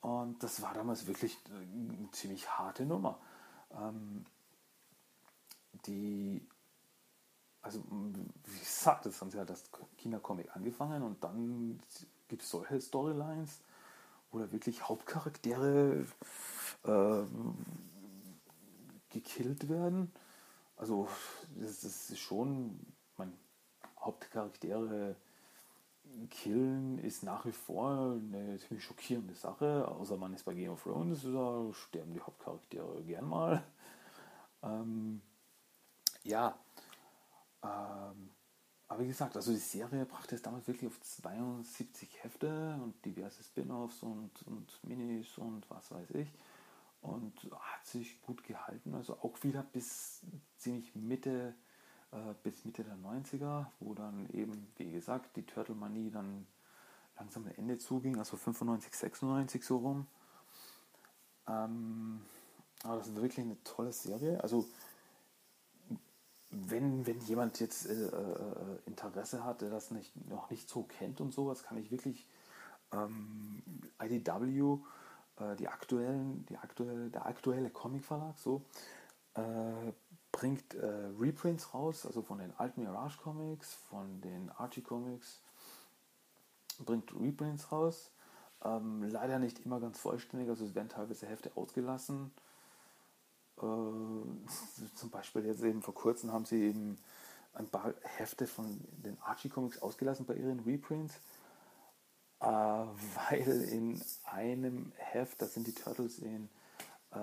[0.00, 3.18] und das war damals wirklich eine ziemlich harte Nummer.
[3.72, 4.24] Ähm,
[5.86, 6.46] die,
[7.66, 9.64] also wie gesagt, das haben sie halt das
[9.98, 11.80] Kindercomic angefangen und dann
[12.28, 13.60] gibt es solche Storylines,
[14.30, 16.06] wo da wirklich Hauptcharaktere
[16.84, 17.22] äh,
[19.10, 20.12] gekillt werden.
[20.76, 21.08] Also
[21.56, 22.78] das, das ist schon,
[23.16, 23.36] mein
[23.98, 25.16] Hauptcharaktere
[26.30, 30.84] killen ist nach wie vor eine ziemlich schockierende Sache, außer man ist bei Game of
[30.84, 33.64] Thrones, da sterben die Hauptcharaktere gern mal.
[34.62, 35.20] Ähm,
[36.22, 36.56] ja,
[37.66, 38.30] ähm,
[38.88, 43.42] aber wie gesagt, also die Serie brachte es damals wirklich auf 72 Hefte und diverse
[43.42, 46.32] Spin-offs und, und Minis und was weiß ich.
[47.00, 50.22] Und hat sich gut gehalten, also auch wieder bis
[50.56, 51.54] ziemlich Mitte,
[52.12, 56.46] äh, bis Mitte der 90er, wo dann eben, wie gesagt, die Turtle-Manie dann
[57.18, 60.06] langsam ein Ende zuging, also 95, 96 so rum.
[61.48, 62.22] Ähm,
[62.82, 64.42] aber das ist wirklich eine tolle Serie.
[64.42, 64.66] Also
[66.68, 71.20] wenn, wenn jemand jetzt äh, äh, Interesse hat, der das nicht, noch nicht so kennt
[71.20, 72.26] und sowas, kann ich wirklich
[72.92, 73.62] ähm,
[74.02, 74.78] IDW,
[75.38, 78.62] äh, die aktuellen, die aktuelle, der aktuelle Comic-Verlag, so,
[79.34, 79.92] äh,
[80.32, 85.40] bringt äh, Reprints raus, also von den alten Mirage Comics, von den Archie Comics,
[86.84, 88.10] bringt Reprints raus.
[88.64, 92.32] Ähm, leider nicht immer ganz vollständig, also es werden teilweise Hefte ausgelassen.
[93.58, 96.98] Äh, zum Beispiel jetzt eben vor kurzem haben sie eben
[97.54, 101.14] ein paar Hefte von den Archie Comics ausgelassen bei ihren Reprints,
[102.40, 106.50] äh, weil in einem Heft, da sind die Turtles in,
[107.12, 107.18] äh,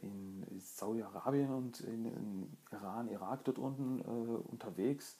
[0.00, 5.18] in Saudi-Arabien und in, in, Iran, Irak dort unten unterwegs.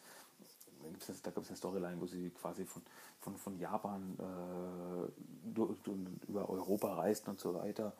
[1.22, 2.83] Da gab es eine Storyline, wo sie quasi von,
[3.18, 4.18] von, von Japan
[6.29, 7.94] über Europa reisten und so weiter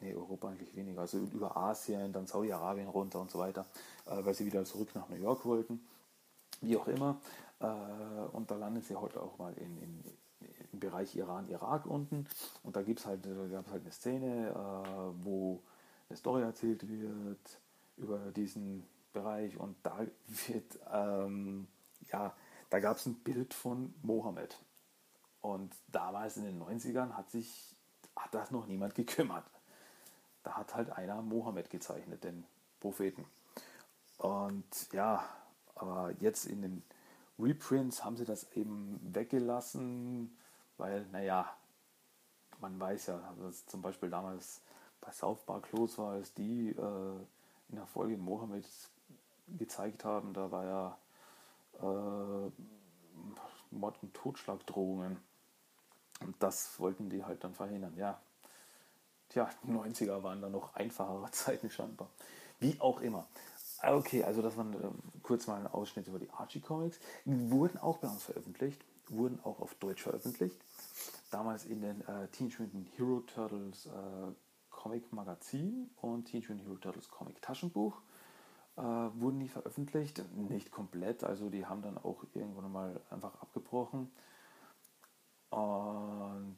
[0.00, 3.66] nee, Europa eigentlich weniger, also über Asien, dann Saudi-Arabien runter und so weiter,
[4.06, 5.80] äh, weil sie wieder zurück nach New York wollten.
[6.60, 7.20] Wie auch immer.
[7.60, 7.66] Äh,
[8.32, 10.04] und da landen sie heute auch mal in, in,
[10.72, 12.26] im Bereich Iran-Irak unten.
[12.62, 15.62] Und da gibt es halt, halt eine Szene, äh, wo
[16.08, 17.60] eine Story erzählt wird
[17.96, 21.66] über diesen Bereich und da wird, ähm,
[22.12, 22.34] ja,
[22.70, 24.58] da gab es ein Bild von Mohammed.
[25.40, 27.75] Und damals in den 90ern hat sich
[28.16, 29.44] hat das noch niemand gekümmert.
[30.42, 32.44] Da hat halt einer Mohammed gezeichnet, den
[32.80, 33.24] Propheten.
[34.18, 35.24] Und ja,
[35.74, 36.82] aber jetzt in den
[37.38, 40.36] Reprints haben sie das eben weggelassen,
[40.78, 41.54] weil, naja,
[42.60, 44.62] man weiß ja, dass zum Beispiel damals
[45.00, 47.16] bei South Park los war, als die äh,
[47.68, 48.64] in der Folge Mohammed
[49.58, 50.98] gezeigt haben, da war ja
[51.80, 52.50] äh,
[53.70, 55.18] Mord- und Totschlagdrohungen.
[56.20, 57.94] Und das wollten die halt dann verhindern.
[57.96, 58.20] Ja,
[59.28, 62.08] tja, die 90er waren dann noch einfachere Zeiten scheinbar.
[62.58, 63.26] Wie auch immer.
[63.82, 64.88] Okay, also das waren äh,
[65.22, 66.98] kurz mal ein Ausschnitt über die Archie Comics.
[67.24, 70.58] Wurden auch bei uns veröffentlicht, wurden auch auf Deutsch veröffentlicht.
[71.30, 73.90] Damals in den äh, Teenage Mutant Hero Turtles äh,
[74.70, 78.00] Comic Magazin und Teenage Mutant Hero Turtles Comic Taschenbuch.
[78.76, 84.10] Äh, wurden die veröffentlicht, nicht komplett, also die haben dann auch irgendwann mal einfach abgebrochen.
[85.50, 86.56] Und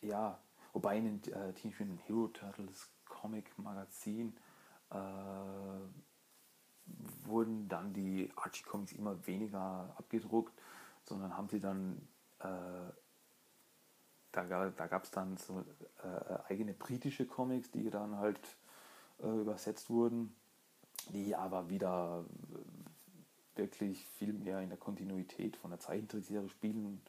[0.00, 0.38] ja,
[0.72, 4.34] wobei in den äh, Teenage Mutant Hero Turtles Comic Magazin
[4.90, 4.96] äh,
[7.24, 10.52] wurden dann die Archie Comics immer weniger abgedruckt,
[11.04, 12.08] sondern haben sie dann,
[12.40, 12.92] äh,
[14.32, 15.64] da, da gab es dann so
[16.02, 18.40] äh, eigene britische Comics, die dann halt
[19.22, 20.34] äh, übersetzt wurden,
[21.10, 22.24] die aber wieder
[23.56, 27.00] wirklich viel mehr in der Kontinuität von der Zeichentrickserie spielen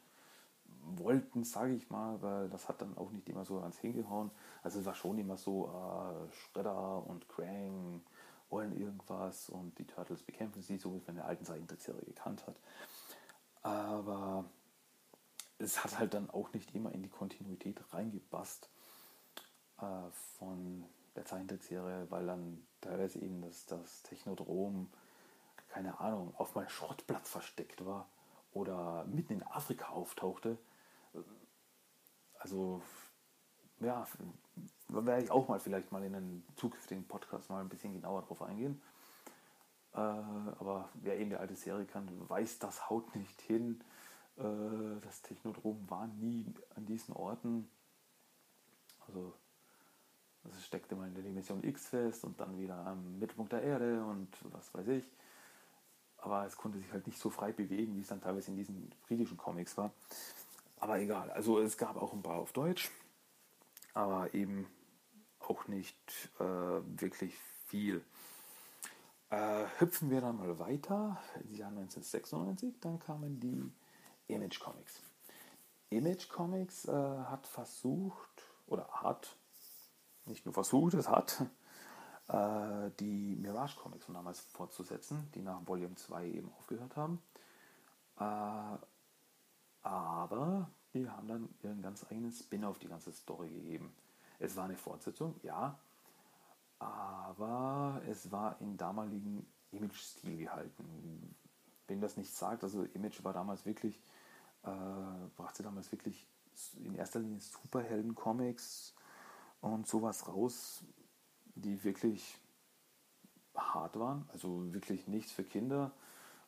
[0.97, 4.31] wollten, sage ich mal, weil das hat dann auch nicht immer so ans hingehauen.
[4.63, 8.01] Also es war schon immer so, äh, Shredder und Krang
[8.49, 12.45] wollen irgendwas und die Turtles bekämpfen sie, so wie man in der alten Zeichentrickserie gekannt
[12.47, 12.55] hat.
[13.61, 14.45] Aber
[15.59, 18.69] es hat halt dann auch nicht immer in die Kontinuität reingepasst
[19.79, 24.89] äh, von der Zeichentrickserie, weil dann teilweise eben das, das Technodrom,
[25.67, 28.09] keine Ahnung, auf meinem Schrottplatz versteckt war
[28.53, 30.57] oder mitten in Afrika auftauchte
[32.39, 32.81] also
[33.79, 34.05] ja,
[34.89, 38.23] da werde ich auch mal vielleicht mal in einem zukünftigen Podcast mal ein bisschen genauer
[38.23, 38.81] drauf eingehen.
[39.93, 43.81] Äh, aber wer eben die alte Serie kann, weiß, das haut nicht hin.
[44.37, 46.45] Äh, das Technodrom war nie
[46.75, 47.69] an diesen Orten.
[49.07, 49.33] Also
[50.43, 54.03] es steckte mal in der Dimension X fest und dann wieder am Mittelpunkt der Erde
[54.03, 55.05] und was weiß ich.
[56.17, 58.89] Aber es konnte sich halt nicht so frei bewegen, wie es dann teilweise in diesen
[59.07, 59.91] britischen Comics war.
[60.79, 62.89] Aber egal, also es gab auch ein paar auf Deutsch,
[63.93, 64.67] aber eben
[65.39, 68.03] auch nicht äh, wirklich viel.
[69.29, 73.71] Äh, hüpfen wir dann mal weiter, im Jahr 1996, dann kamen die
[74.27, 75.01] Image Comics.
[75.89, 79.35] Image Comics äh, hat versucht, oder hat,
[80.25, 81.45] nicht nur versucht, es hat,
[82.27, 87.21] äh, die Mirage Comics von damals fortzusetzen, die nach Volume 2 eben aufgehört haben.
[89.89, 93.91] Aber die haben dann ihren ganz eigenen Spin auf die ganze Story gegeben.
[94.37, 95.79] Es war eine Fortsetzung, ja,
[96.77, 101.35] aber es war in damaligen Image-Stil gehalten.
[101.87, 103.99] Wenn das nicht sagt, also Image war damals wirklich,
[104.61, 104.69] äh,
[105.35, 106.27] brachte damals wirklich
[106.77, 108.93] in erster Linie Superhelden-Comics
[109.61, 110.83] und sowas raus,
[111.55, 112.37] die wirklich
[113.55, 115.91] hart waren, also wirklich nichts für Kinder,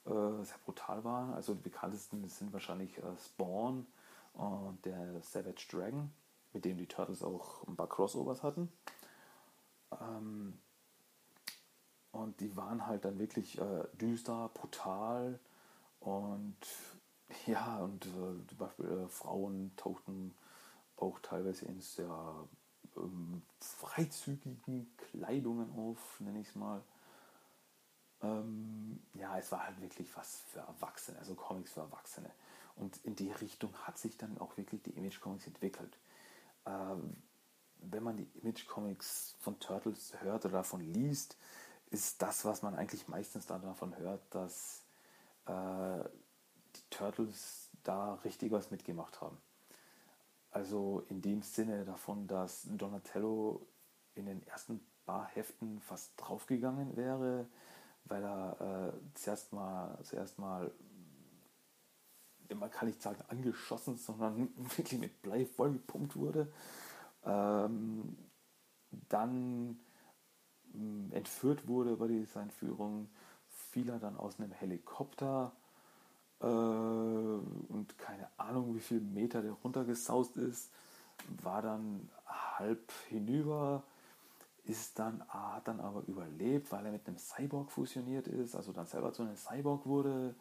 [0.05, 1.33] sehr brutal waren.
[1.33, 3.85] Also die bekanntesten sind wahrscheinlich äh, Spawn
[4.33, 6.11] und der Savage Dragon,
[6.53, 8.71] mit dem die Turtles auch ein paar Crossovers hatten.
[9.99, 10.57] Ähm,
[12.11, 15.39] und die waren halt dann wirklich äh, düster, brutal
[15.99, 16.57] und
[17.45, 20.33] ja, und äh, zum Beispiel äh, Frauen tauchten
[20.97, 22.47] auch teilweise in sehr
[22.97, 26.81] ähm, freizügigen Kleidungen auf, nenne ich es mal.
[28.23, 32.29] Ähm, ja, es war halt wirklich was für Erwachsene, also Comics für Erwachsene.
[32.75, 35.97] Und in die Richtung hat sich dann auch wirklich die Image Comics entwickelt.
[36.65, 37.15] Ähm,
[37.81, 41.37] wenn man die Image Comics von Turtles hört oder davon liest,
[41.89, 44.83] ist das, was man eigentlich meistens dann davon hört, dass
[45.45, 46.03] äh,
[46.75, 49.37] die Turtles da richtig was mitgemacht haben.
[50.51, 53.65] Also in dem Sinne davon, dass Donatello
[54.15, 57.47] in den ersten paar Heften fast draufgegangen wäre,
[58.05, 60.71] weil er äh, zuerst mal, zuerst mal,
[62.53, 66.51] man kann nicht sagen angeschossen, sondern wirklich mit Blei vollgepumpt wurde.
[67.23, 68.17] Ähm,
[69.09, 69.79] dann
[70.73, 73.09] äh, entführt wurde bei dieser Entführung,
[73.47, 75.53] fiel er dann aus einem Helikopter
[76.41, 80.71] äh, und keine Ahnung, wie viele Meter der runtergesaust ist,
[81.41, 83.83] war dann halb hinüber
[84.63, 88.85] ist dann, hat dann aber überlebt, weil er mit einem Cyborg fusioniert ist, also dann
[88.85, 90.35] selber zu einem Cyborg wurde.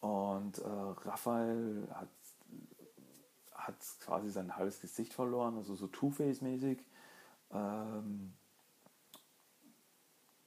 [0.00, 2.08] Und äh, Raphael hat,
[3.52, 6.84] hat quasi sein halbes Gesicht verloren, also so Two-Face-mäßig.
[7.52, 8.34] Ähm,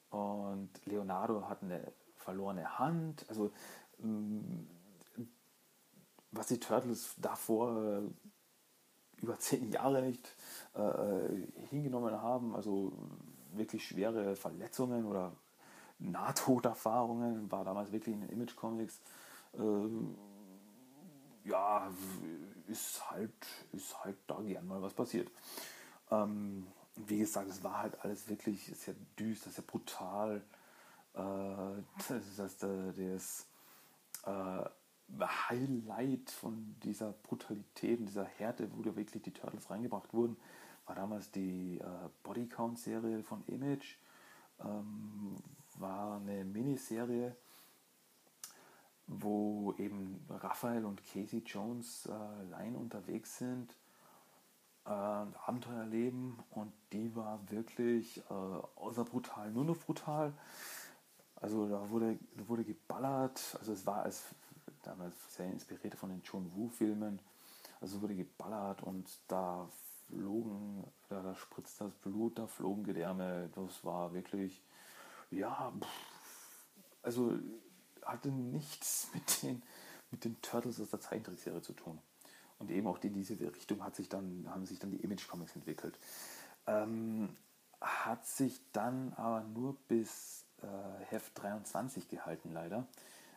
[0.10, 3.26] und Leonardo hat eine verlorene Hand.
[3.30, 3.52] Also
[4.02, 4.68] ähm,
[6.32, 8.04] was die Turtles davor
[9.22, 10.36] über zehn Jahre nicht
[10.74, 12.94] äh, hingenommen haben, also
[13.54, 15.32] wirklich schwere Verletzungen oder
[16.00, 19.00] Nahtoderfahrungen, war damals wirklich in den Image Comics.
[19.54, 19.90] Äh,
[21.50, 21.92] ja,
[22.68, 23.32] ist halt,
[23.72, 25.30] ist halt da gern mal was passiert.
[26.12, 30.42] Ähm, wie gesagt, es war halt alles wirklich sehr düster, sehr brutal.
[31.14, 31.20] Äh,
[32.10, 33.48] das heißt, das
[34.26, 34.70] äh,
[35.20, 40.38] Highlight von dieser Brutalität und dieser Härte, wo da wirklich die Turtles reingebracht wurden,
[40.86, 43.98] war damals die äh, Body Count Serie von Image.
[44.60, 45.36] Ähm,
[45.78, 47.36] war eine Miniserie,
[49.08, 53.76] wo eben Raphael und Casey Jones äh, allein unterwegs sind,
[54.86, 60.34] äh, Abenteuer leben und die war wirklich äh, außer brutal, nur noch brutal.
[61.36, 64.24] Also da wurde, wurde geballert, also es war als
[64.86, 67.20] damals sehr inspiriert von den John Woo-Filmen.
[67.82, 69.68] Also wurde geballert und da
[70.08, 73.50] flogen, da, da spritzt das Blut, da flogen Gedärme.
[73.56, 74.62] Das war wirklich,
[75.32, 75.74] ja,
[77.02, 77.38] also
[78.04, 79.64] hatte nichts mit den,
[80.12, 82.00] mit den Turtles aus der Zeichentrickserie zu tun.
[82.58, 85.56] Und eben auch in diese Richtung hat sich dann, haben sich dann die Image Comics
[85.56, 86.00] entwickelt.
[86.68, 87.36] Ähm,
[87.82, 92.88] hat sich dann aber nur bis äh, Heft 23 gehalten, leider.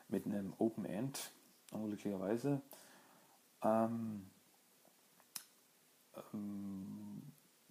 [0.09, 1.33] Mit einem Open End,
[1.73, 2.61] unglücklicherweise.
[3.63, 4.27] Ähm,
[6.33, 7.23] ähm,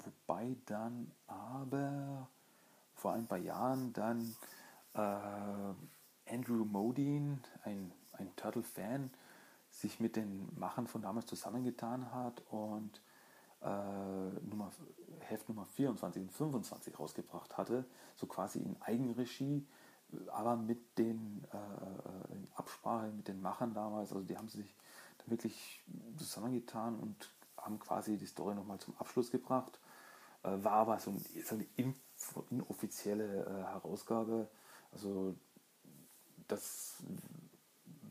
[0.04, 2.28] wobei dann aber
[2.94, 4.36] vor ein paar Jahren dann
[4.94, 9.12] äh, Andrew Modine, ein, ein Turtle-Fan,
[9.70, 13.02] sich mit den Machern von damals zusammengetan hat und
[13.62, 13.68] äh,
[14.50, 14.72] Nummer,
[15.20, 17.86] Heft Nummer 24 und 25 rausgebracht hatte,
[18.16, 19.66] so quasi in Eigenregie,
[20.32, 24.76] aber mit den äh, in Absprache mit den Machern damals, also die haben sich
[25.20, 25.84] dann wirklich
[26.18, 29.80] zusammengetan und haben quasi die Story nochmal zum Abschluss gebracht.
[30.44, 31.66] Äh, war aber so, ein, so eine
[32.50, 34.48] inoffizielle äh, Herausgabe.
[34.92, 35.36] Also
[36.48, 37.04] das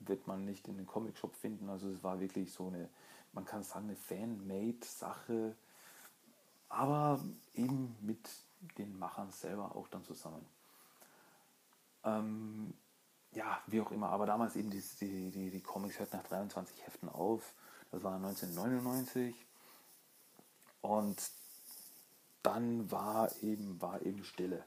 [0.01, 1.69] wird man nicht in den Comic-Shop finden.
[1.69, 2.89] Also es war wirklich so eine,
[3.33, 5.57] man kann sagen, eine Fan-Made-Sache,
[6.69, 7.25] aber
[7.55, 8.29] eben mit
[8.79, 10.45] den Machern selber auch dann zusammen.
[12.07, 12.73] Ähm,
[13.33, 16.87] ja, wie auch immer, aber damals eben die, die, die, die Comics hört nach 23
[16.87, 17.53] Heften auf.
[17.91, 19.35] Das war 1999.
[20.81, 21.31] Und
[22.43, 24.65] dann war eben, war eben Stille.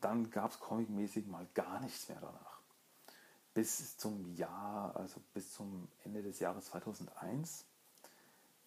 [0.00, 2.60] Dann gab es comicmäßig mal gar nichts mehr danach.
[3.52, 7.66] Bis zum Jahr, also bis zum Ende des Jahres 2001.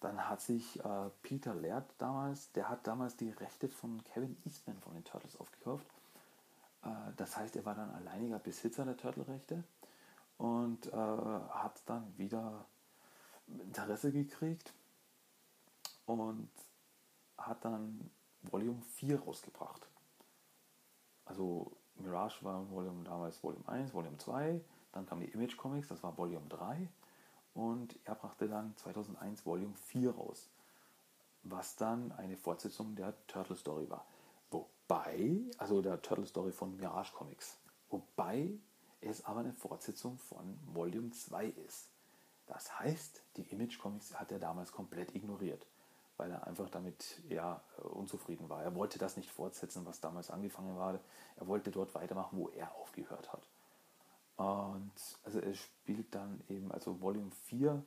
[0.00, 4.80] Dann hat sich äh, Peter Laird damals, der hat damals die Rechte von Kevin Eastman
[4.80, 5.86] von den Turtles aufgekauft.
[6.82, 9.64] Äh, das heißt, er war dann alleiniger Besitzer der Turtle-Rechte
[10.36, 12.66] und äh, hat dann wieder
[13.46, 14.72] Interesse gekriegt
[16.06, 16.50] und
[17.36, 18.10] hat dann
[18.42, 19.88] Volume 4 rausgebracht.
[21.24, 24.60] Also Mirage war Volume damals Volume 1, Volume 2,
[24.92, 26.88] dann kam die Image Comics, das war Volume 3
[27.54, 30.48] und er brachte dann 2001 Volume 4 raus,
[31.42, 34.06] was dann eine Fortsetzung der Turtle Story war.
[34.50, 37.58] Wobei, also der Turtle Story von Mirage Comics,
[37.90, 38.58] wobei
[39.00, 41.88] es aber eine Fortsetzung von Volume 2 ist.
[42.46, 45.66] Das heißt, die Image Comics hat er damals komplett ignoriert
[46.18, 48.62] weil er einfach damit ja, unzufrieden war.
[48.62, 50.98] Er wollte das nicht fortsetzen, was damals angefangen war.
[51.36, 53.48] Er wollte dort weitermachen, wo er aufgehört hat.
[54.36, 54.92] Und
[55.24, 57.82] also er spielt dann eben, also Volume 4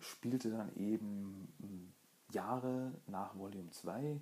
[0.00, 1.92] spielte dann eben hm,
[2.32, 4.20] Jahre nach Volume 2,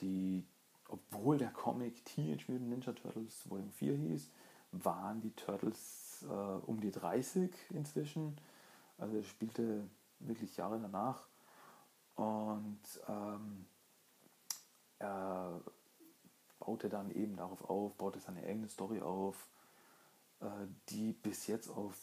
[0.00, 0.44] die,
[0.88, 4.30] obwohl der Comic Teenage Mutant Ninja Turtles Volume 4 hieß,
[4.72, 8.36] waren die Turtles äh, um die 30 inzwischen.
[8.98, 9.88] Also er spielte
[10.20, 11.26] wirklich Jahre danach
[12.16, 13.66] und ähm,
[14.98, 15.60] er
[16.58, 19.48] baute dann eben darauf auf, baute seine eigene Story auf,
[20.40, 20.46] äh,
[20.88, 21.96] die bis jetzt auf,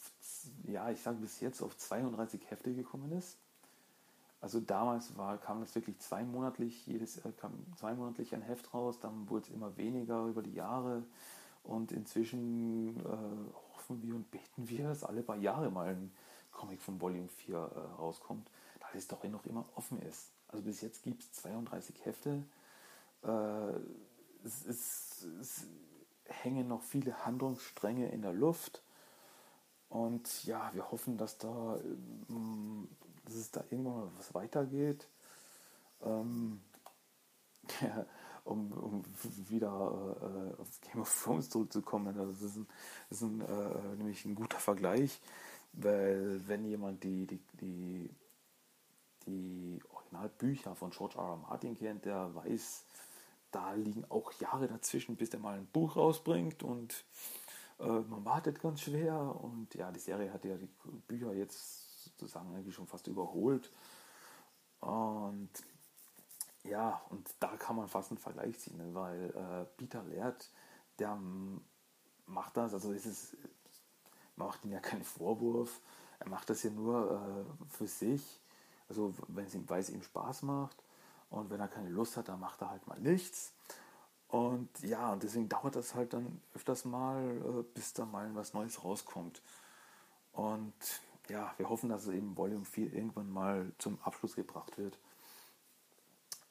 [0.63, 3.38] ja, ich sage bis jetzt auf 32 Hefte gekommen ist.
[4.41, 9.29] Also damals war, kam das wirklich zweimonatlich, jedes äh, kam zweimonatlich ein Heft raus, dann
[9.29, 11.03] wurde es immer weniger über die Jahre
[11.63, 13.03] und inzwischen äh,
[13.75, 16.11] hoffen wir und beten wir, dass alle paar Jahre mal ein
[16.51, 18.49] Comic von Volume 4 äh, rauskommt
[18.91, 20.31] weil es doch noch immer offen ist.
[20.47, 22.43] Also bis jetzt gibt es 32 Hefte.
[23.23, 23.73] Äh,
[24.43, 25.67] es, es, es,
[26.25, 28.81] hängen noch viele Handlungsstränge in der Luft.
[29.89, 31.77] Und ja, wir hoffen, dass da,
[32.29, 32.87] ähm,
[33.26, 35.07] dass es da irgendwann was weitergeht.
[36.03, 36.61] Ähm,
[37.82, 38.05] ja,
[38.43, 39.03] um, um
[39.49, 42.17] wieder äh, auf Game of Thrones zurückzukommen.
[42.17, 42.67] Also das ist, ein,
[43.09, 45.22] das ist ein, äh, nämlich ein guter Vergleich,
[45.74, 48.09] weil wenn jemand die, die, die,
[49.28, 51.24] die Originalbücher von George R.
[51.24, 51.38] R.
[51.38, 52.84] Martin kennt, der weiß,
[53.51, 57.05] da liegen auch Jahre dazwischen, bis der mal ein Buch rausbringt und
[57.80, 60.69] äh, man wartet ganz schwer und ja, die Serie hat ja die
[61.07, 63.71] Bücher jetzt sozusagen eigentlich schon fast überholt
[64.79, 65.49] und
[66.63, 68.93] ja, und da kann man fast einen Vergleich ziehen, ne?
[68.93, 70.49] weil äh, Peter Laird,
[70.99, 71.17] der
[72.27, 73.35] macht das, also ist es,
[74.35, 75.81] man macht ihm ja keinen Vorwurf,
[76.19, 78.39] er macht das ja nur äh, für sich,
[78.89, 80.83] also wenn es ihm, weil ihm Spaß macht
[81.29, 83.53] und wenn er keine Lust hat, dann macht er halt mal nichts.
[84.27, 88.53] Und ja, und deswegen dauert das halt dann öfters mal, äh, bis da mal was
[88.53, 89.41] Neues rauskommt.
[90.31, 90.73] Und
[91.32, 94.99] ja, wir hoffen, dass es eben Volume 4 irgendwann mal zum Abschluss gebracht wird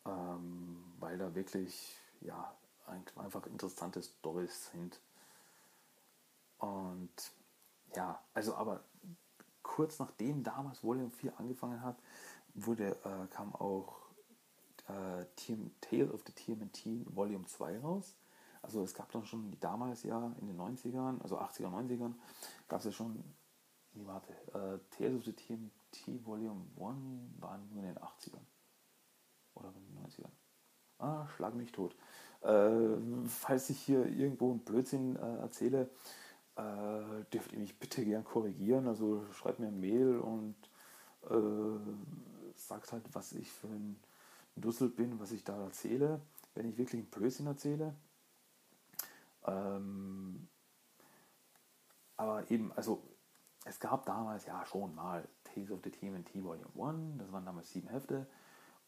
[0.07, 2.55] ähm, weil da wirklich ja,
[3.17, 5.01] einfach interessante Stories sind.
[6.59, 7.11] Und
[7.95, 8.85] ja, also aber
[9.63, 11.97] kurz nachdem damals Volume 4 angefangen hat,
[12.55, 13.97] wurde, äh, kam auch
[14.89, 15.25] äh,
[15.81, 18.17] Tale of the TMNT Volume 2 raus.
[18.63, 22.13] Also es gab dann schon damals ja in den 90ern, also 80er, 90ern,
[22.69, 23.25] gab es ja schon,
[23.93, 28.47] nee, warte, äh, Tales of the TMT Volume 1 waren nur in den 80ern.
[29.55, 30.31] Oder in den 90ern.
[30.99, 31.97] Ah, schlag mich tot.
[32.43, 35.91] Äh, falls ich hier irgendwo einen Blödsinn äh, erzähle,
[36.57, 38.87] äh, dürft ihr mich bitte gern korrigieren.
[38.87, 40.57] Also schreibt mir ein Mail und
[41.29, 43.99] äh, sagt halt, was ich für ein
[44.57, 46.21] Dussel bin, was ich da erzähle,
[46.55, 47.95] wenn ich wirklich einen Blödsinn erzähle.
[49.47, 50.49] Ähm,
[52.17, 53.03] aber eben, also
[53.65, 57.71] es gab damals ja schon mal Tales of the TMNT Volume 1, das waren damals
[57.71, 58.27] sieben Hefte.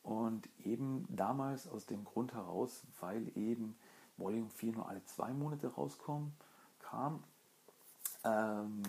[0.02, 3.76] Und eben damals aus dem Grund heraus, weil eben
[4.16, 6.32] Volume 4 nur alle zwei Monate rauskommt,
[6.80, 7.22] kam,
[8.24, 8.82] ähm,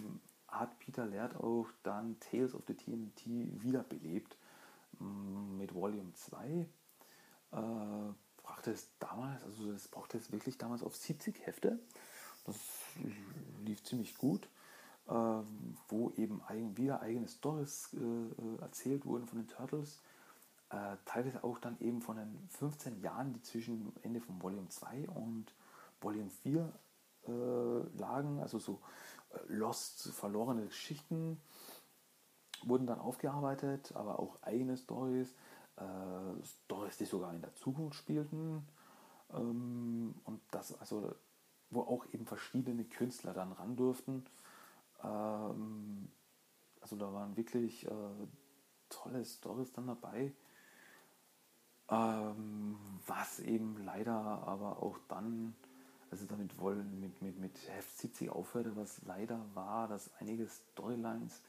[0.47, 3.25] hat Peter Laird auch dann Tales of the TNT
[3.61, 4.37] wiederbelebt
[4.99, 6.67] mm, mit Volume 2.
[7.51, 11.79] Äh, brachte es damals, also das brauchte es wirklich damals auf 70 Hefte.
[12.45, 12.57] Das
[13.63, 14.49] lief ziemlich gut,
[15.07, 15.13] äh,
[15.87, 20.01] wo eben eigen, wieder eigene Stories äh, äh erzählt wurden von den Turtles
[20.73, 25.07] äh, teilweise auch dann eben von den 15 Jahren, die zwischen Ende von Volume 2
[25.09, 25.53] und
[26.01, 26.73] Volume 4
[27.27, 27.31] äh,
[27.97, 28.81] lagen, also so
[29.29, 31.39] äh, Lost, verlorene Geschichten,
[32.63, 35.35] wurden dann aufgearbeitet, aber auch eigene Stories,
[35.75, 38.67] äh, Stories, die sogar in der Zukunft spielten.
[39.31, 41.13] Ähm, und das, also,
[41.69, 44.25] wo auch eben verschiedene Künstler dann ran durften.
[45.03, 46.09] Ähm,
[46.81, 48.27] also da waren wirklich äh,
[48.89, 50.33] tolle Stories dann dabei.
[51.89, 55.55] Ähm, was eben leider aber auch dann,
[56.11, 61.41] also damit wollen mit, mit, mit Heft 70 aufhörte, was leider war, dass einige Storylines,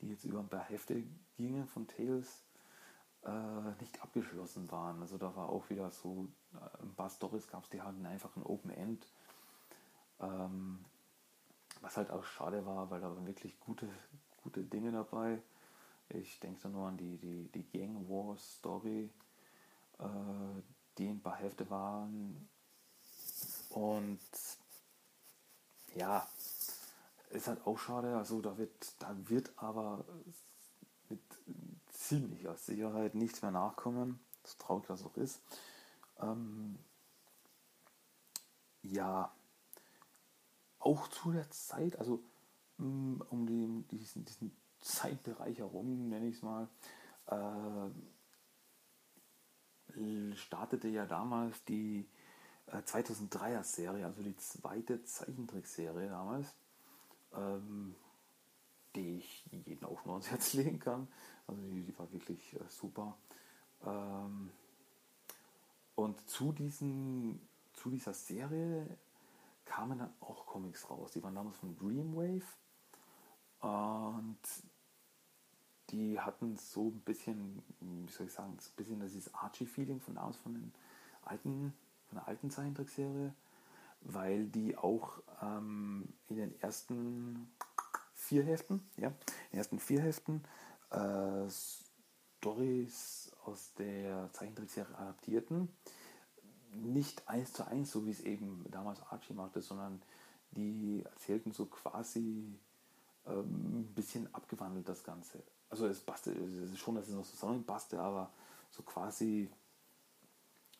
[0.00, 1.02] die jetzt über ein paar Hefte
[1.36, 2.44] gingen von Tales,
[3.24, 5.00] äh, nicht abgeschlossen waren.
[5.00, 8.34] Also da war auch wieder so, äh, ein paar Stories gab es, die hatten einfach
[8.36, 9.06] ein Open End.
[10.20, 10.84] Ähm,
[11.84, 13.88] was halt auch schade war, weil da waren wirklich gute,
[14.42, 15.40] gute Dinge dabei.
[16.08, 19.10] Ich denke da nur an die, die, die Gang War Story,
[19.98, 20.04] äh,
[20.96, 22.48] die ein paar Hefte waren.
[23.68, 24.20] Und
[25.94, 26.26] ja,
[27.30, 28.16] ist halt auch schade.
[28.16, 30.04] Also da wird, da wird aber
[31.10, 31.20] mit
[31.88, 34.20] ziemlicher Sicherheit nichts mehr nachkommen.
[34.44, 35.40] So traurig das auch ist.
[36.20, 36.78] Ähm,
[38.82, 39.32] ja,
[40.84, 42.22] auch zu der Zeit, also
[42.78, 46.68] mm, um den, diesen, diesen Zeitbereich herum, nenne ich es mal,
[47.26, 47.90] äh,
[50.34, 52.06] startete ja damals die
[52.68, 56.54] 2003er äh, Serie, also die zweite Zeichentrickserie damals,
[57.34, 57.94] ähm,
[58.94, 61.08] die ich jedem auch nur ans Herz legen kann.
[61.46, 63.16] Also die, die war wirklich äh, super.
[63.84, 64.50] Ähm,
[65.94, 67.40] und zu, diesen,
[67.74, 68.98] zu dieser Serie
[69.64, 71.12] kamen dann auch Comics raus.
[71.12, 72.46] Die waren damals von Dreamwave.
[73.60, 74.38] Und
[75.90, 80.36] die hatten so ein bisschen, wie soll ich sagen, ein bisschen dieses Archie-Feeling von damals
[80.36, 80.72] von den
[81.22, 81.74] alten,
[82.08, 83.34] von der alten Zeichentrickserie,
[84.00, 87.50] weil die auch ähm, in den ersten
[88.14, 89.12] vier Heften, ja,
[89.52, 90.42] ersten vier Heften
[90.90, 95.68] äh, Stories aus der Zeichentrickserie adaptierten.
[96.74, 100.02] Nicht eins zu eins, so wie es eben damals Archie machte, sondern
[100.52, 102.58] die erzählten so quasi
[103.26, 105.42] ähm, ein bisschen abgewandelt das Ganze.
[105.70, 108.30] Also es passte, es ist schon, dass es noch zusammenpasste, aber
[108.70, 109.50] so quasi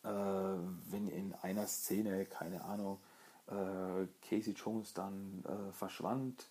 [0.05, 2.99] äh, wenn in einer Szene, keine Ahnung,
[3.47, 6.49] äh, Casey Jones dann äh, verschwand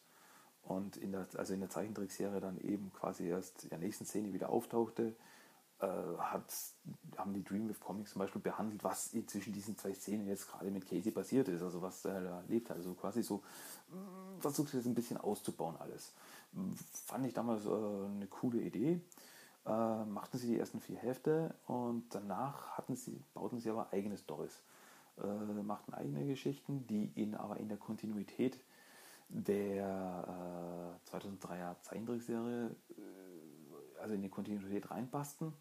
[0.64, 4.34] und in der, also in der Zeichentrickserie dann eben quasi erst in der nächsten Szene
[4.34, 5.16] wieder auftauchte,
[6.18, 6.54] hat,
[7.18, 10.88] haben die Dreamwave Comics zum Beispiel behandelt, was zwischen diesen zwei Szenen jetzt gerade mit
[10.88, 12.78] Casey passiert ist, also was er erlebt hat.
[12.78, 13.44] Also quasi so
[13.90, 16.14] mh, versucht es ein bisschen auszubauen alles.
[17.06, 19.02] Fand ich damals äh, eine coole Idee.
[19.66, 24.18] Äh, machten sie die ersten vier Hefte und danach hatten sie, bauten sie aber eigene
[24.18, 24.62] Stories.
[25.18, 28.60] Äh, machten eigene Geschichten, die ihnen aber in der Kontinuität
[29.30, 35.54] der äh, 2003er Zeichentrickserie, äh, also in die Kontinuität reinpassten.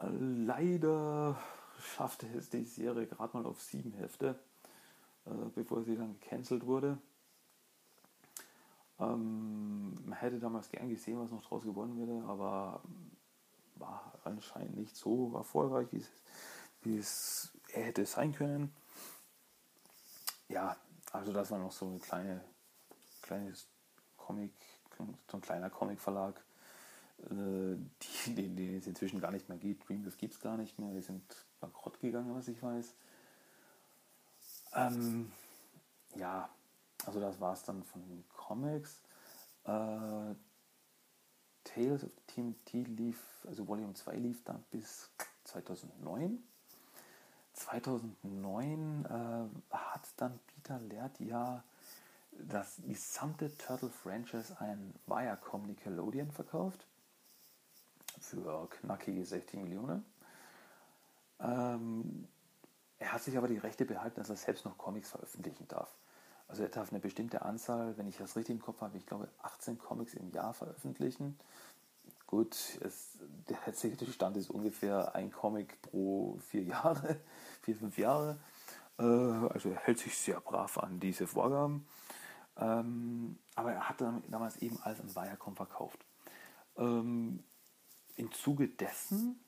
[0.00, 1.38] Leider
[1.80, 4.38] schaffte es die Serie gerade mal auf sieben Hefte,
[5.26, 6.98] äh, bevor sie dann gecancelt wurde.
[9.00, 12.82] Ähm, man hätte damals gern gesehen, was noch draus gewonnen wäre, aber
[13.76, 16.10] war anscheinend nicht so erfolgreich, wie es,
[16.82, 18.74] wie es hätte sein können.
[20.48, 20.76] Ja,
[21.12, 22.42] also das war noch so ein kleine,
[23.22, 23.68] kleines
[24.16, 24.52] Comic,
[24.96, 26.42] so ein kleiner Comicverlag,
[27.24, 27.76] äh,
[28.26, 29.88] die, den es inzwischen gar nicht mehr gibt.
[29.88, 31.22] Dreamwave gibt es gar nicht mehr, die sind
[31.60, 32.94] bankrott gegangen, was ich weiß.
[34.74, 35.32] Ähm,
[36.14, 36.48] ja,
[37.06, 39.02] also das war es dann von den Comics.
[39.64, 40.34] Äh,
[41.64, 45.10] Tales of TMT lief, also Volume 2 lief dann bis
[45.44, 46.42] 2009.
[47.52, 51.64] 2009 äh, hat dann Peter Laird ja
[52.32, 56.86] das gesamte Turtle Franchise an Viacom Nickelodeon verkauft.
[58.20, 60.04] Für knackige 60 Millionen.
[61.40, 62.26] Ähm,
[62.98, 65.94] er hat sich aber die Rechte behalten, dass er selbst noch Comics veröffentlichen darf.
[66.48, 69.28] Also er darf eine bestimmte Anzahl, wenn ich das richtig im Kopf habe, ich glaube
[69.42, 71.38] 18 Comics im Jahr veröffentlichen.
[72.26, 77.20] Gut, es, der erzählte Stand ist ungefähr ein Comic pro vier Jahre,
[77.62, 78.38] vier, fünf Jahre.
[78.98, 81.86] Äh, also er hält sich sehr brav an diese Vorgaben.
[82.56, 86.04] Ähm, aber er hat damals eben alles an Viacom verkauft.
[86.76, 87.44] Ähm,
[88.18, 89.38] Im Zuge dessen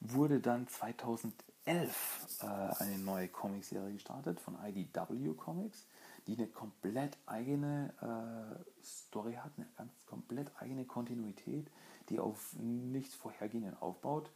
[0.00, 1.34] wurde dann 2011
[1.66, 5.86] äh, eine neue Comicserie gestartet von IDW Comics
[6.26, 11.70] die eine komplett eigene äh, Story hat, eine ganz komplett eigene Kontinuität,
[12.08, 14.30] die auf nichts Vorhergehenden aufbaut.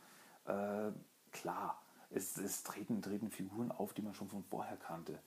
[0.46, 0.90] Äh,
[1.30, 5.18] klar, es, es treten, treten Figuren auf, die man schon von vorher kannte.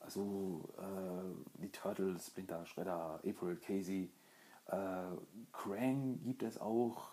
[0.00, 4.10] Also äh, die Turtles, Splinter, Shredder, April, Casey,
[4.66, 5.02] äh,
[5.52, 7.08] Krang gibt es auch,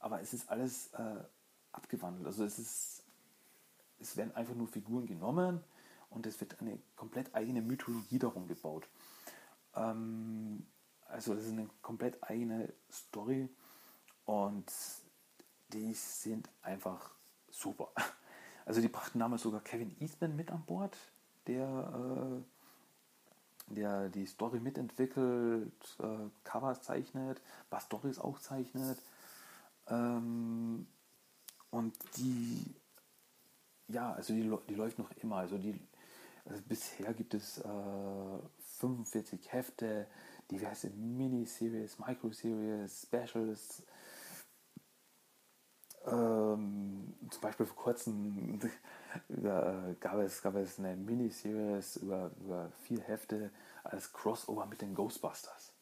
[0.00, 1.22] aber es ist alles äh,
[1.72, 2.26] abgewandelt.
[2.26, 3.02] Also es ist,
[4.00, 5.62] es werden einfach nur Figuren genommen,
[6.10, 8.86] und es wird eine komplett eigene Mythologie darum gebaut.
[9.74, 10.66] Ähm,
[11.06, 13.48] also das ist eine komplett eigene Story
[14.26, 14.70] und
[15.72, 17.10] die sind einfach
[17.50, 17.90] super.
[18.66, 20.96] Also die brachten damals sogar Kevin Eastman mit an Bord,
[21.48, 22.42] der,
[23.68, 27.40] äh, der die Story mitentwickelt, äh, Covers zeichnet,
[27.70, 28.96] was Stories auch zeichnet.
[29.90, 30.86] Ähm,
[31.70, 32.74] und die,
[33.88, 35.36] ja, also die, die läuft noch immer.
[35.36, 35.78] Also die
[36.44, 38.38] also bisher gibt es äh,
[38.78, 40.06] 45 Hefte,
[40.50, 43.82] diverse Miniseries, Microseries, Specials.
[46.06, 48.58] Ähm, zum Beispiel vor kurzem
[49.28, 53.50] äh, gab, es, gab es eine Miniseries über, über vier Hefte
[53.84, 55.74] als Crossover mit den Ghostbusters.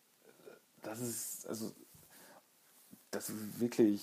[0.83, 1.73] Das ist also
[3.11, 4.03] das ist wirklich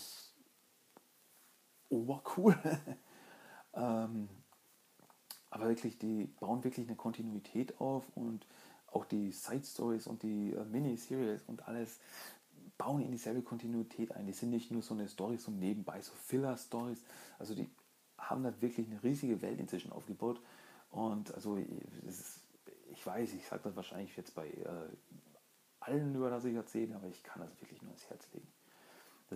[1.90, 2.58] obercool.
[3.74, 4.30] ähm,
[5.50, 8.46] aber wirklich, die bauen wirklich eine Kontinuität auf und
[8.88, 12.00] auch die Side Stories und die äh, Miniseries und alles
[12.78, 14.26] bauen in dieselbe Kontinuität ein.
[14.26, 17.04] Die sind nicht nur so eine Story so nebenbei, so Filler-Stories.
[17.40, 17.70] Also die
[18.18, 20.42] haben da wirklich eine riesige Welt inzwischen aufgebaut.
[20.90, 21.58] Und also
[22.08, 22.42] ist,
[22.92, 24.90] ich weiß, ich sage das wahrscheinlich jetzt bei äh,
[25.80, 28.48] allen, über das ich erzähle, aber ich kann das wirklich nur ins Herz legen.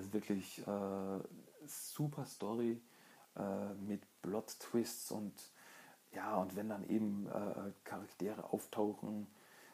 [0.10, 1.20] Ist wirklich äh,
[1.68, 2.82] super Story
[3.36, 5.34] äh, mit Plot-Twists und
[6.12, 9.28] ja, und wenn dann eben äh, Charaktere auftauchen,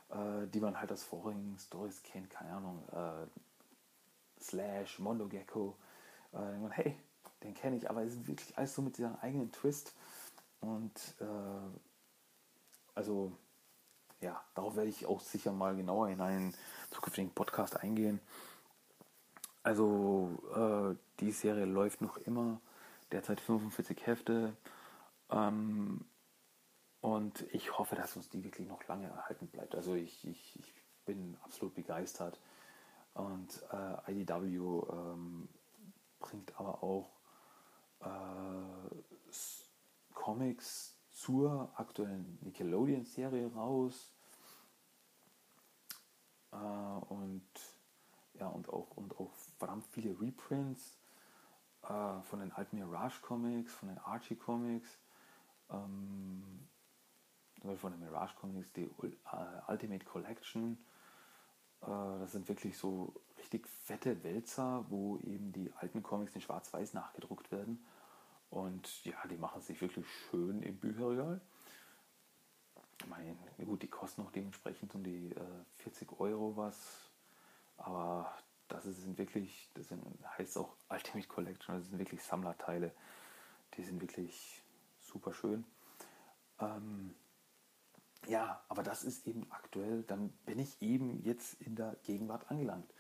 [0.10, 5.78] äh, die man halt aus vorigen Stories kennt, keine Ahnung, äh, Slash, Mondo Gecko,
[6.34, 6.98] äh, man, hey,
[7.42, 9.94] den kenne ich, aber es ist wirklich alles so mit diesem eigenen Twist.
[10.60, 11.16] Und
[12.96, 13.32] also,
[14.20, 16.56] ja, darauf werde ich auch sicher mal genauer in einen
[16.90, 18.20] zukünftigen Podcast eingehen.
[19.66, 22.62] Also, äh, die Serie läuft noch immer,
[23.12, 24.56] derzeit 45 Hefte.
[25.32, 26.06] Ähm,
[27.02, 29.74] und ich hoffe, dass uns die wirklich noch lange erhalten bleibt.
[29.74, 30.72] Also ich, ich, ich
[31.06, 32.40] bin absolut begeistert.
[33.16, 35.50] Und äh, IDW ähm,
[36.20, 37.10] bringt aber auch
[38.02, 38.96] äh,
[40.14, 44.12] Comics zur aktuellen Nickelodeon-Serie raus.
[46.52, 47.50] Äh, und
[48.40, 49.32] ja, und auch, und auch
[49.66, 50.96] verdammt viele Reprints
[51.82, 55.00] äh, von den alten Mirage Comics, von den Archie Comics,
[55.72, 56.68] ähm,
[57.78, 59.12] von den Mirage Comics, die uh,
[59.68, 60.78] Ultimate Collection.
[61.82, 66.94] Äh, das sind wirklich so richtig fette Wälzer, wo eben die alten Comics in Schwarz-Weiß
[66.94, 67.84] nachgedruckt werden.
[68.52, 71.42] Und ja, die machen sich wirklich schön im Bücherregal.
[73.02, 73.36] Ich meine,
[73.66, 77.10] gut, die kosten auch dementsprechend um die äh, 40 Euro was.
[77.78, 78.32] Aber
[78.68, 80.04] das sind wirklich, das sind,
[80.38, 82.94] heißt auch Ultimate Collection, das sind wirklich Sammlerteile.
[83.76, 84.64] Die sind wirklich
[85.02, 85.66] super schön.
[86.60, 87.16] Ähm,
[88.28, 92.92] ja, aber das ist eben aktuell, dann bin ich eben jetzt in der Gegenwart angelangt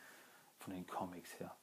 [0.59, 1.55] von den Comics her.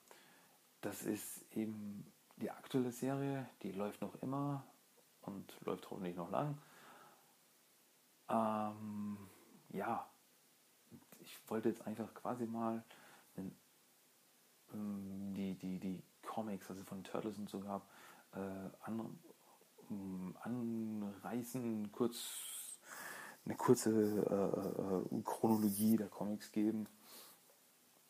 [0.80, 4.64] Das ist eben die aktuelle Serie, die läuft noch immer
[5.20, 6.58] und läuft hoffentlich noch lang.
[8.28, 9.16] Ähm,
[9.68, 10.08] ja,
[11.20, 12.82] ich wollte jetzt einfach quasi mal
[13.36, 13.54] ähm,
[14.72, 17.82] die, die, die Comics, also von Turtles und so gab,
[18.34, 18.38] äh,
[18.82, 19.18] an,
[19.88, 22.68] um, anreißen, kurz
[23.44, 26.86] eine kurze äh, äh, Chronologie der Comics geben.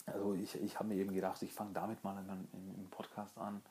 [0.07, 3.63] Also ich, ich habe mir eben gedacht, ich fange damit mal im, im Podcast an,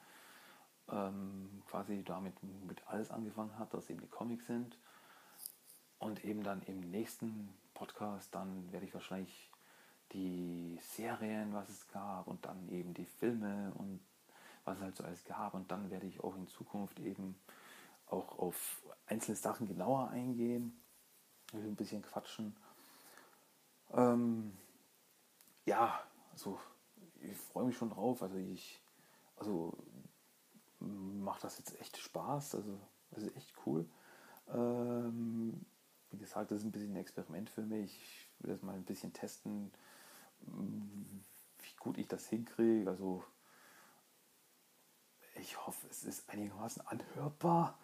[0.89, 2.33] ähm, quasi damit
[2.67, 4.77] mit alles angefangen hat, dass eben die Comics sind.
[5.99, 9.50] Und eben dann im nächsten Podcast, dann werde ich wahrscheinlich
[10.13, 13.99] die Serien, was es gab und dann eben die Filme und
[14.65, 15.53] was es halt so alles gab.
[15.53, 17.35] Und dann werde ich auch in Zukunft eben
[18.07, 20.79] auch auf einzelne Sachen genauer eingehen,
[21.53, 22.55] ein bisschen quatschen.
[23.93, 24.57] Ähm,
[25.65, 26.01] ja,
[26.31, 26.59] also
[27.21, 28.21] ich freue mich schon drauf.
[28.21, 28.81] Also ich,
[29.37, 29.77] also
[30.79, 32.55] macht das jetzt echt Spaß.
[32.55, 32.79] Also
[33.11, 33.85] das ist echt cool.
[34.53, 35.65] Ähm,
[36.09, 37.97] wie gesagt, das ist ein bisschen ein Experiment für mich.
[38.01, 39.71] Ich will das mal ein bisschen testen,
[40.47, 42.89] wie gut ich das hinkriege.
[42.89, 43.23] Also
[45.35, 47.77] ich hoffe, es ist einigermaßen anhörbar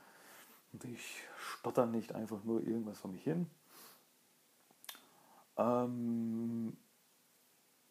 [0.73, 3.49] und ich stotter nicht einfach nur irgendwas von mich hin.
[5.57, 6.77] Ähm,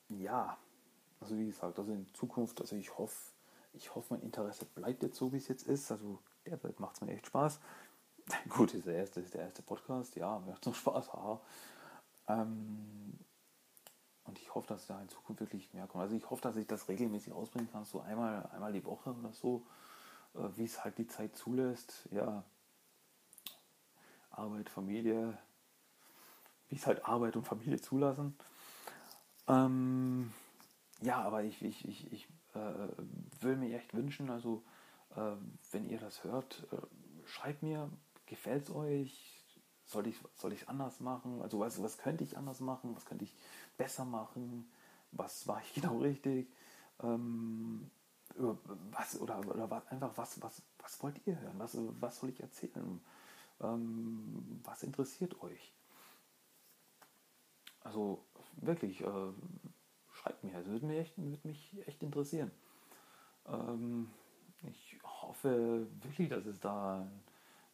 [0.09, 0.57] ja,
[1.21, 3.33] also wie gesagt, also in Zukunft, also ich hoffe,
[3.73, 5.91] ich hoffe, mein Interesse bleibt jetzt so, wie es jetzt ist.
[5.91, 7.61] Also derzeit macht es mir echt Spaß.
[8.49, 11.41] Gut, ist der erste, ist der erste Podcast, ja, macht noch Spaß, haha.
[12.29, 13.19] Ähm,
[14.27, 16.03] und ich hoffe, dass da in Zukunft wirklich mehr kommt.
[16.03, 19.33] Also ich hoffe, dass ich das regelmäßig ausbringen kann, so einmal, einmal die Woche oder
[19.33, 19.67] so,
[20.35, 22.09] äh, wie es halt die Zeit zulässt.
[22.11, 22.45] Ja,
[24.31, 25.39] Arbeit, Familie,
[26.69, 28.37] wie es halt Arbeit und Familie zulassen.
[29.49, 30.33] Ähm,
[31.01, 32.89] ja, aber ich, ich, ich, ich äh,
[33.41, 34.65] will mir echt wünschen, also
[35.15, 35.33] äh,
[35.71, 37.91] wenn ihr das hört, äh, schreibt mir,
[38.27, 39.33] gefällt es euch?
[39.85, 41.41] Soll ich es soll anders machen?
[41.43, 42.97] Also was, was könnte ich anders machen?
[42.97, 43.35] Was könnte ich
[43.77, 44.71] besser machen?
[45.13, 46.49] Was war ich genau richtig?
[47.03, 47.91] Ähm,
[48.91, 51.59] was oder, oder was, einfach was, was, was wollt ihr hören?
[51.59, 53.01] Was, was soll ich erzählen?
[53.61, 55.73] Ähm, was interessiert euch?
[57.81, 58.25] Also
[58.57, 59.33] wirklich, äh,
[60.13, 60.53] schreibt mir.
[60.53, 62.51] Das würde mich echt, würde mich echt interessieren.
[63.47, 64.11] Ähm,
[64.63, 67.07] ich hoffe wirklich, dass es da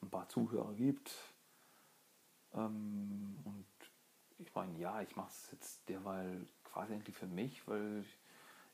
[0.03, 1.13] ein paar Zuhörer gibt.
[2.55, 3.65] Ähm, und
[4.43, 8.05] ich meine, ja, ich mache es jetzt derweil quasi endlich für mich, weil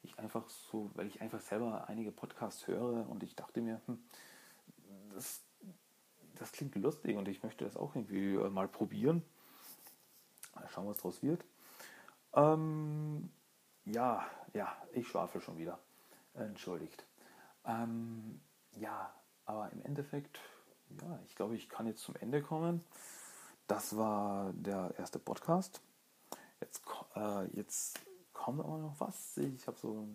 [0.02, 3.98] ich einfach so, weil ich einfach selber einige Podcasts höre und ich dachte mir, hm,
[5.14, 5.42] das,
[6.36, 9.22] das klingt lustig und ich möchte das auch irgendwie äh, mal probieren.
[10.70, 11.44] Schauen, was draus wird.
[12.34, 13.30] Ähm,
[13.84, 15.78] ja, ja, ich schwafel schon wieder.
[16.34, 17.04] Entschuldigt.
[17.64, 18.40] Ähm,
[18.76, 19.12] ja,
[19.44, 20.40] aber im Endeffekt,
[21.00, 22.84] ja, ich glaube, ich kann jetzt zum Ende kommen.
[23.68, 25.82] Das war der erste Podcast.
[26.58, 26.82] Jetzt,
[27.14, 28.00] äh, jetzt
[28.32, 29.36] kommt aber noch was.
[29.36, 30.08] Ich habe so,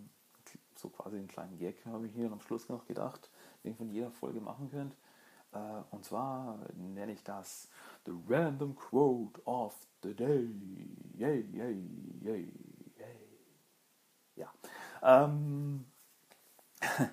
[0.76, 3.30] so quasi einen kleinen Gag, habe ich hier am Schluss noch gedacht,
[3.64, 4.96] den ihr von jeder Folge machen könnt.
[5.52, 7.70] Äh, und zwar nenne ich das
[8.08, 10.50] The Random Quote of the Day.
[11.14, 11.88] Yay, yay,
[12.22, 12.52] yay.
[14.36, 14.52] Ja.
[15.04, 15.86] Ähm,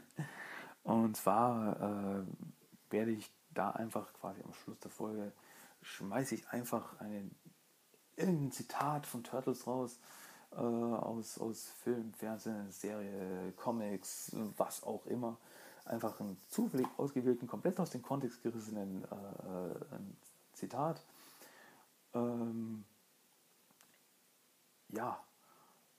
[0.84, 2.24] und zwar äh,
[2.88, 5.32] werde ich da einfach quasi am Schluss der Folge
[5.82, 7.34] schmeiße ich einfach einen,
[8.16, 9.98] irgendein Zitat von Turtles raus,
[10.52, 15.38] äh, aus, aus Film, Fernsehen, Serie, Comics, was auch immer.
[15.84, 20.00] Einfach einen zufällig ausgewählten, komplett aus dem Kontext gerissenen äh, äh
[20.52, 21.02] Zitat.
[22.12, 22.84] Ähm,
[24.88, 25.18] ja,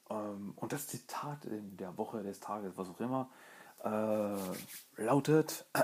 [0.09, 3.29] ähm, und das Zitat in der Woche des Tages, was auch immer,
[3.83, 5.65] äh, lautet,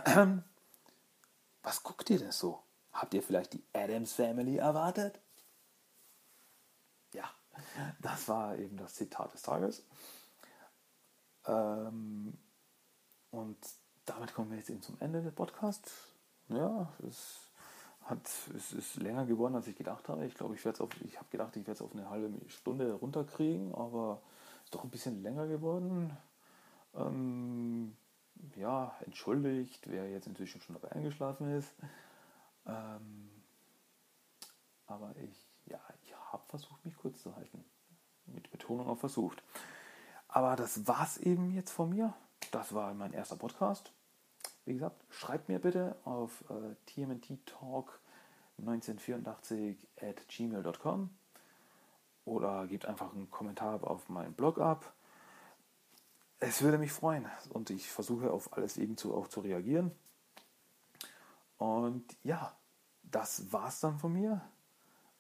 [1.68, 2.64] Was guckt ihr denn so?
[2.98, 5.20] Habt ihr vielleicht die Adams Family erwartet?
[7.14, 7.30] Ja,
[8.02, 9.84] das war eben das Zitat des Tages.
[11.46, 12.36] Ähm,
[13.30, 13.58] und
[14.06, 16.08] damit kommen wir jetzt eben zum Ende des Podcasts.
[16.50, 17.38] Ja, es,
[18.06, 20.26] hat, es ist länger geworden, als ich gedacht habe.
[20.26, 24.24] Ich glaube, ich ich habe gedacht, ich werde es auf eine halbe Stunde runterkriegen, aber
[24.62, 26.18] es ist doch ein bisschen länger geworden.
[26.96, 27.96] Ähm,
[28.56, 31.72] ja, entschuldigt, wer jetzt inzwischen schon dabei eingeschlafen ist.
[32.68, 33.30] Ähm,
[34.86, 37.66] aber ich, ja, ich habe versucht, mich kurz zu halten.
[38.26, 39.42] Mit Betonung auf versucht.
[40.28, 42.14] Aber das war's eben jetzt von mir.
[42.52, 43.92] Das war mein erster Podcast.
[44.66, 51.10] Wie gesagt, schreibt mir bitte auf äh, tmnttalk1984 at gmail.com
[52.26, 54.94] oder gebt einfach einen Kommentar auf meinen Blog ab.
[56.40, 59.92] Es würde mich freuen und ich versuche auf alles eben zu, auch zu reagieren.
[61.58, 62.58] Und ja,
[63.04, 64.42] das war's dann von mir.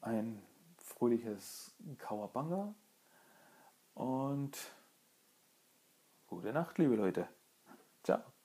[0.01, 0.41] Ein
[0.77, 2.73] fröhliches Kawabanga
[3.93, 4.57] und
[6.27, 7.27] gute Nacht, liebe Leute.
[8.03, 8.36] Ciao.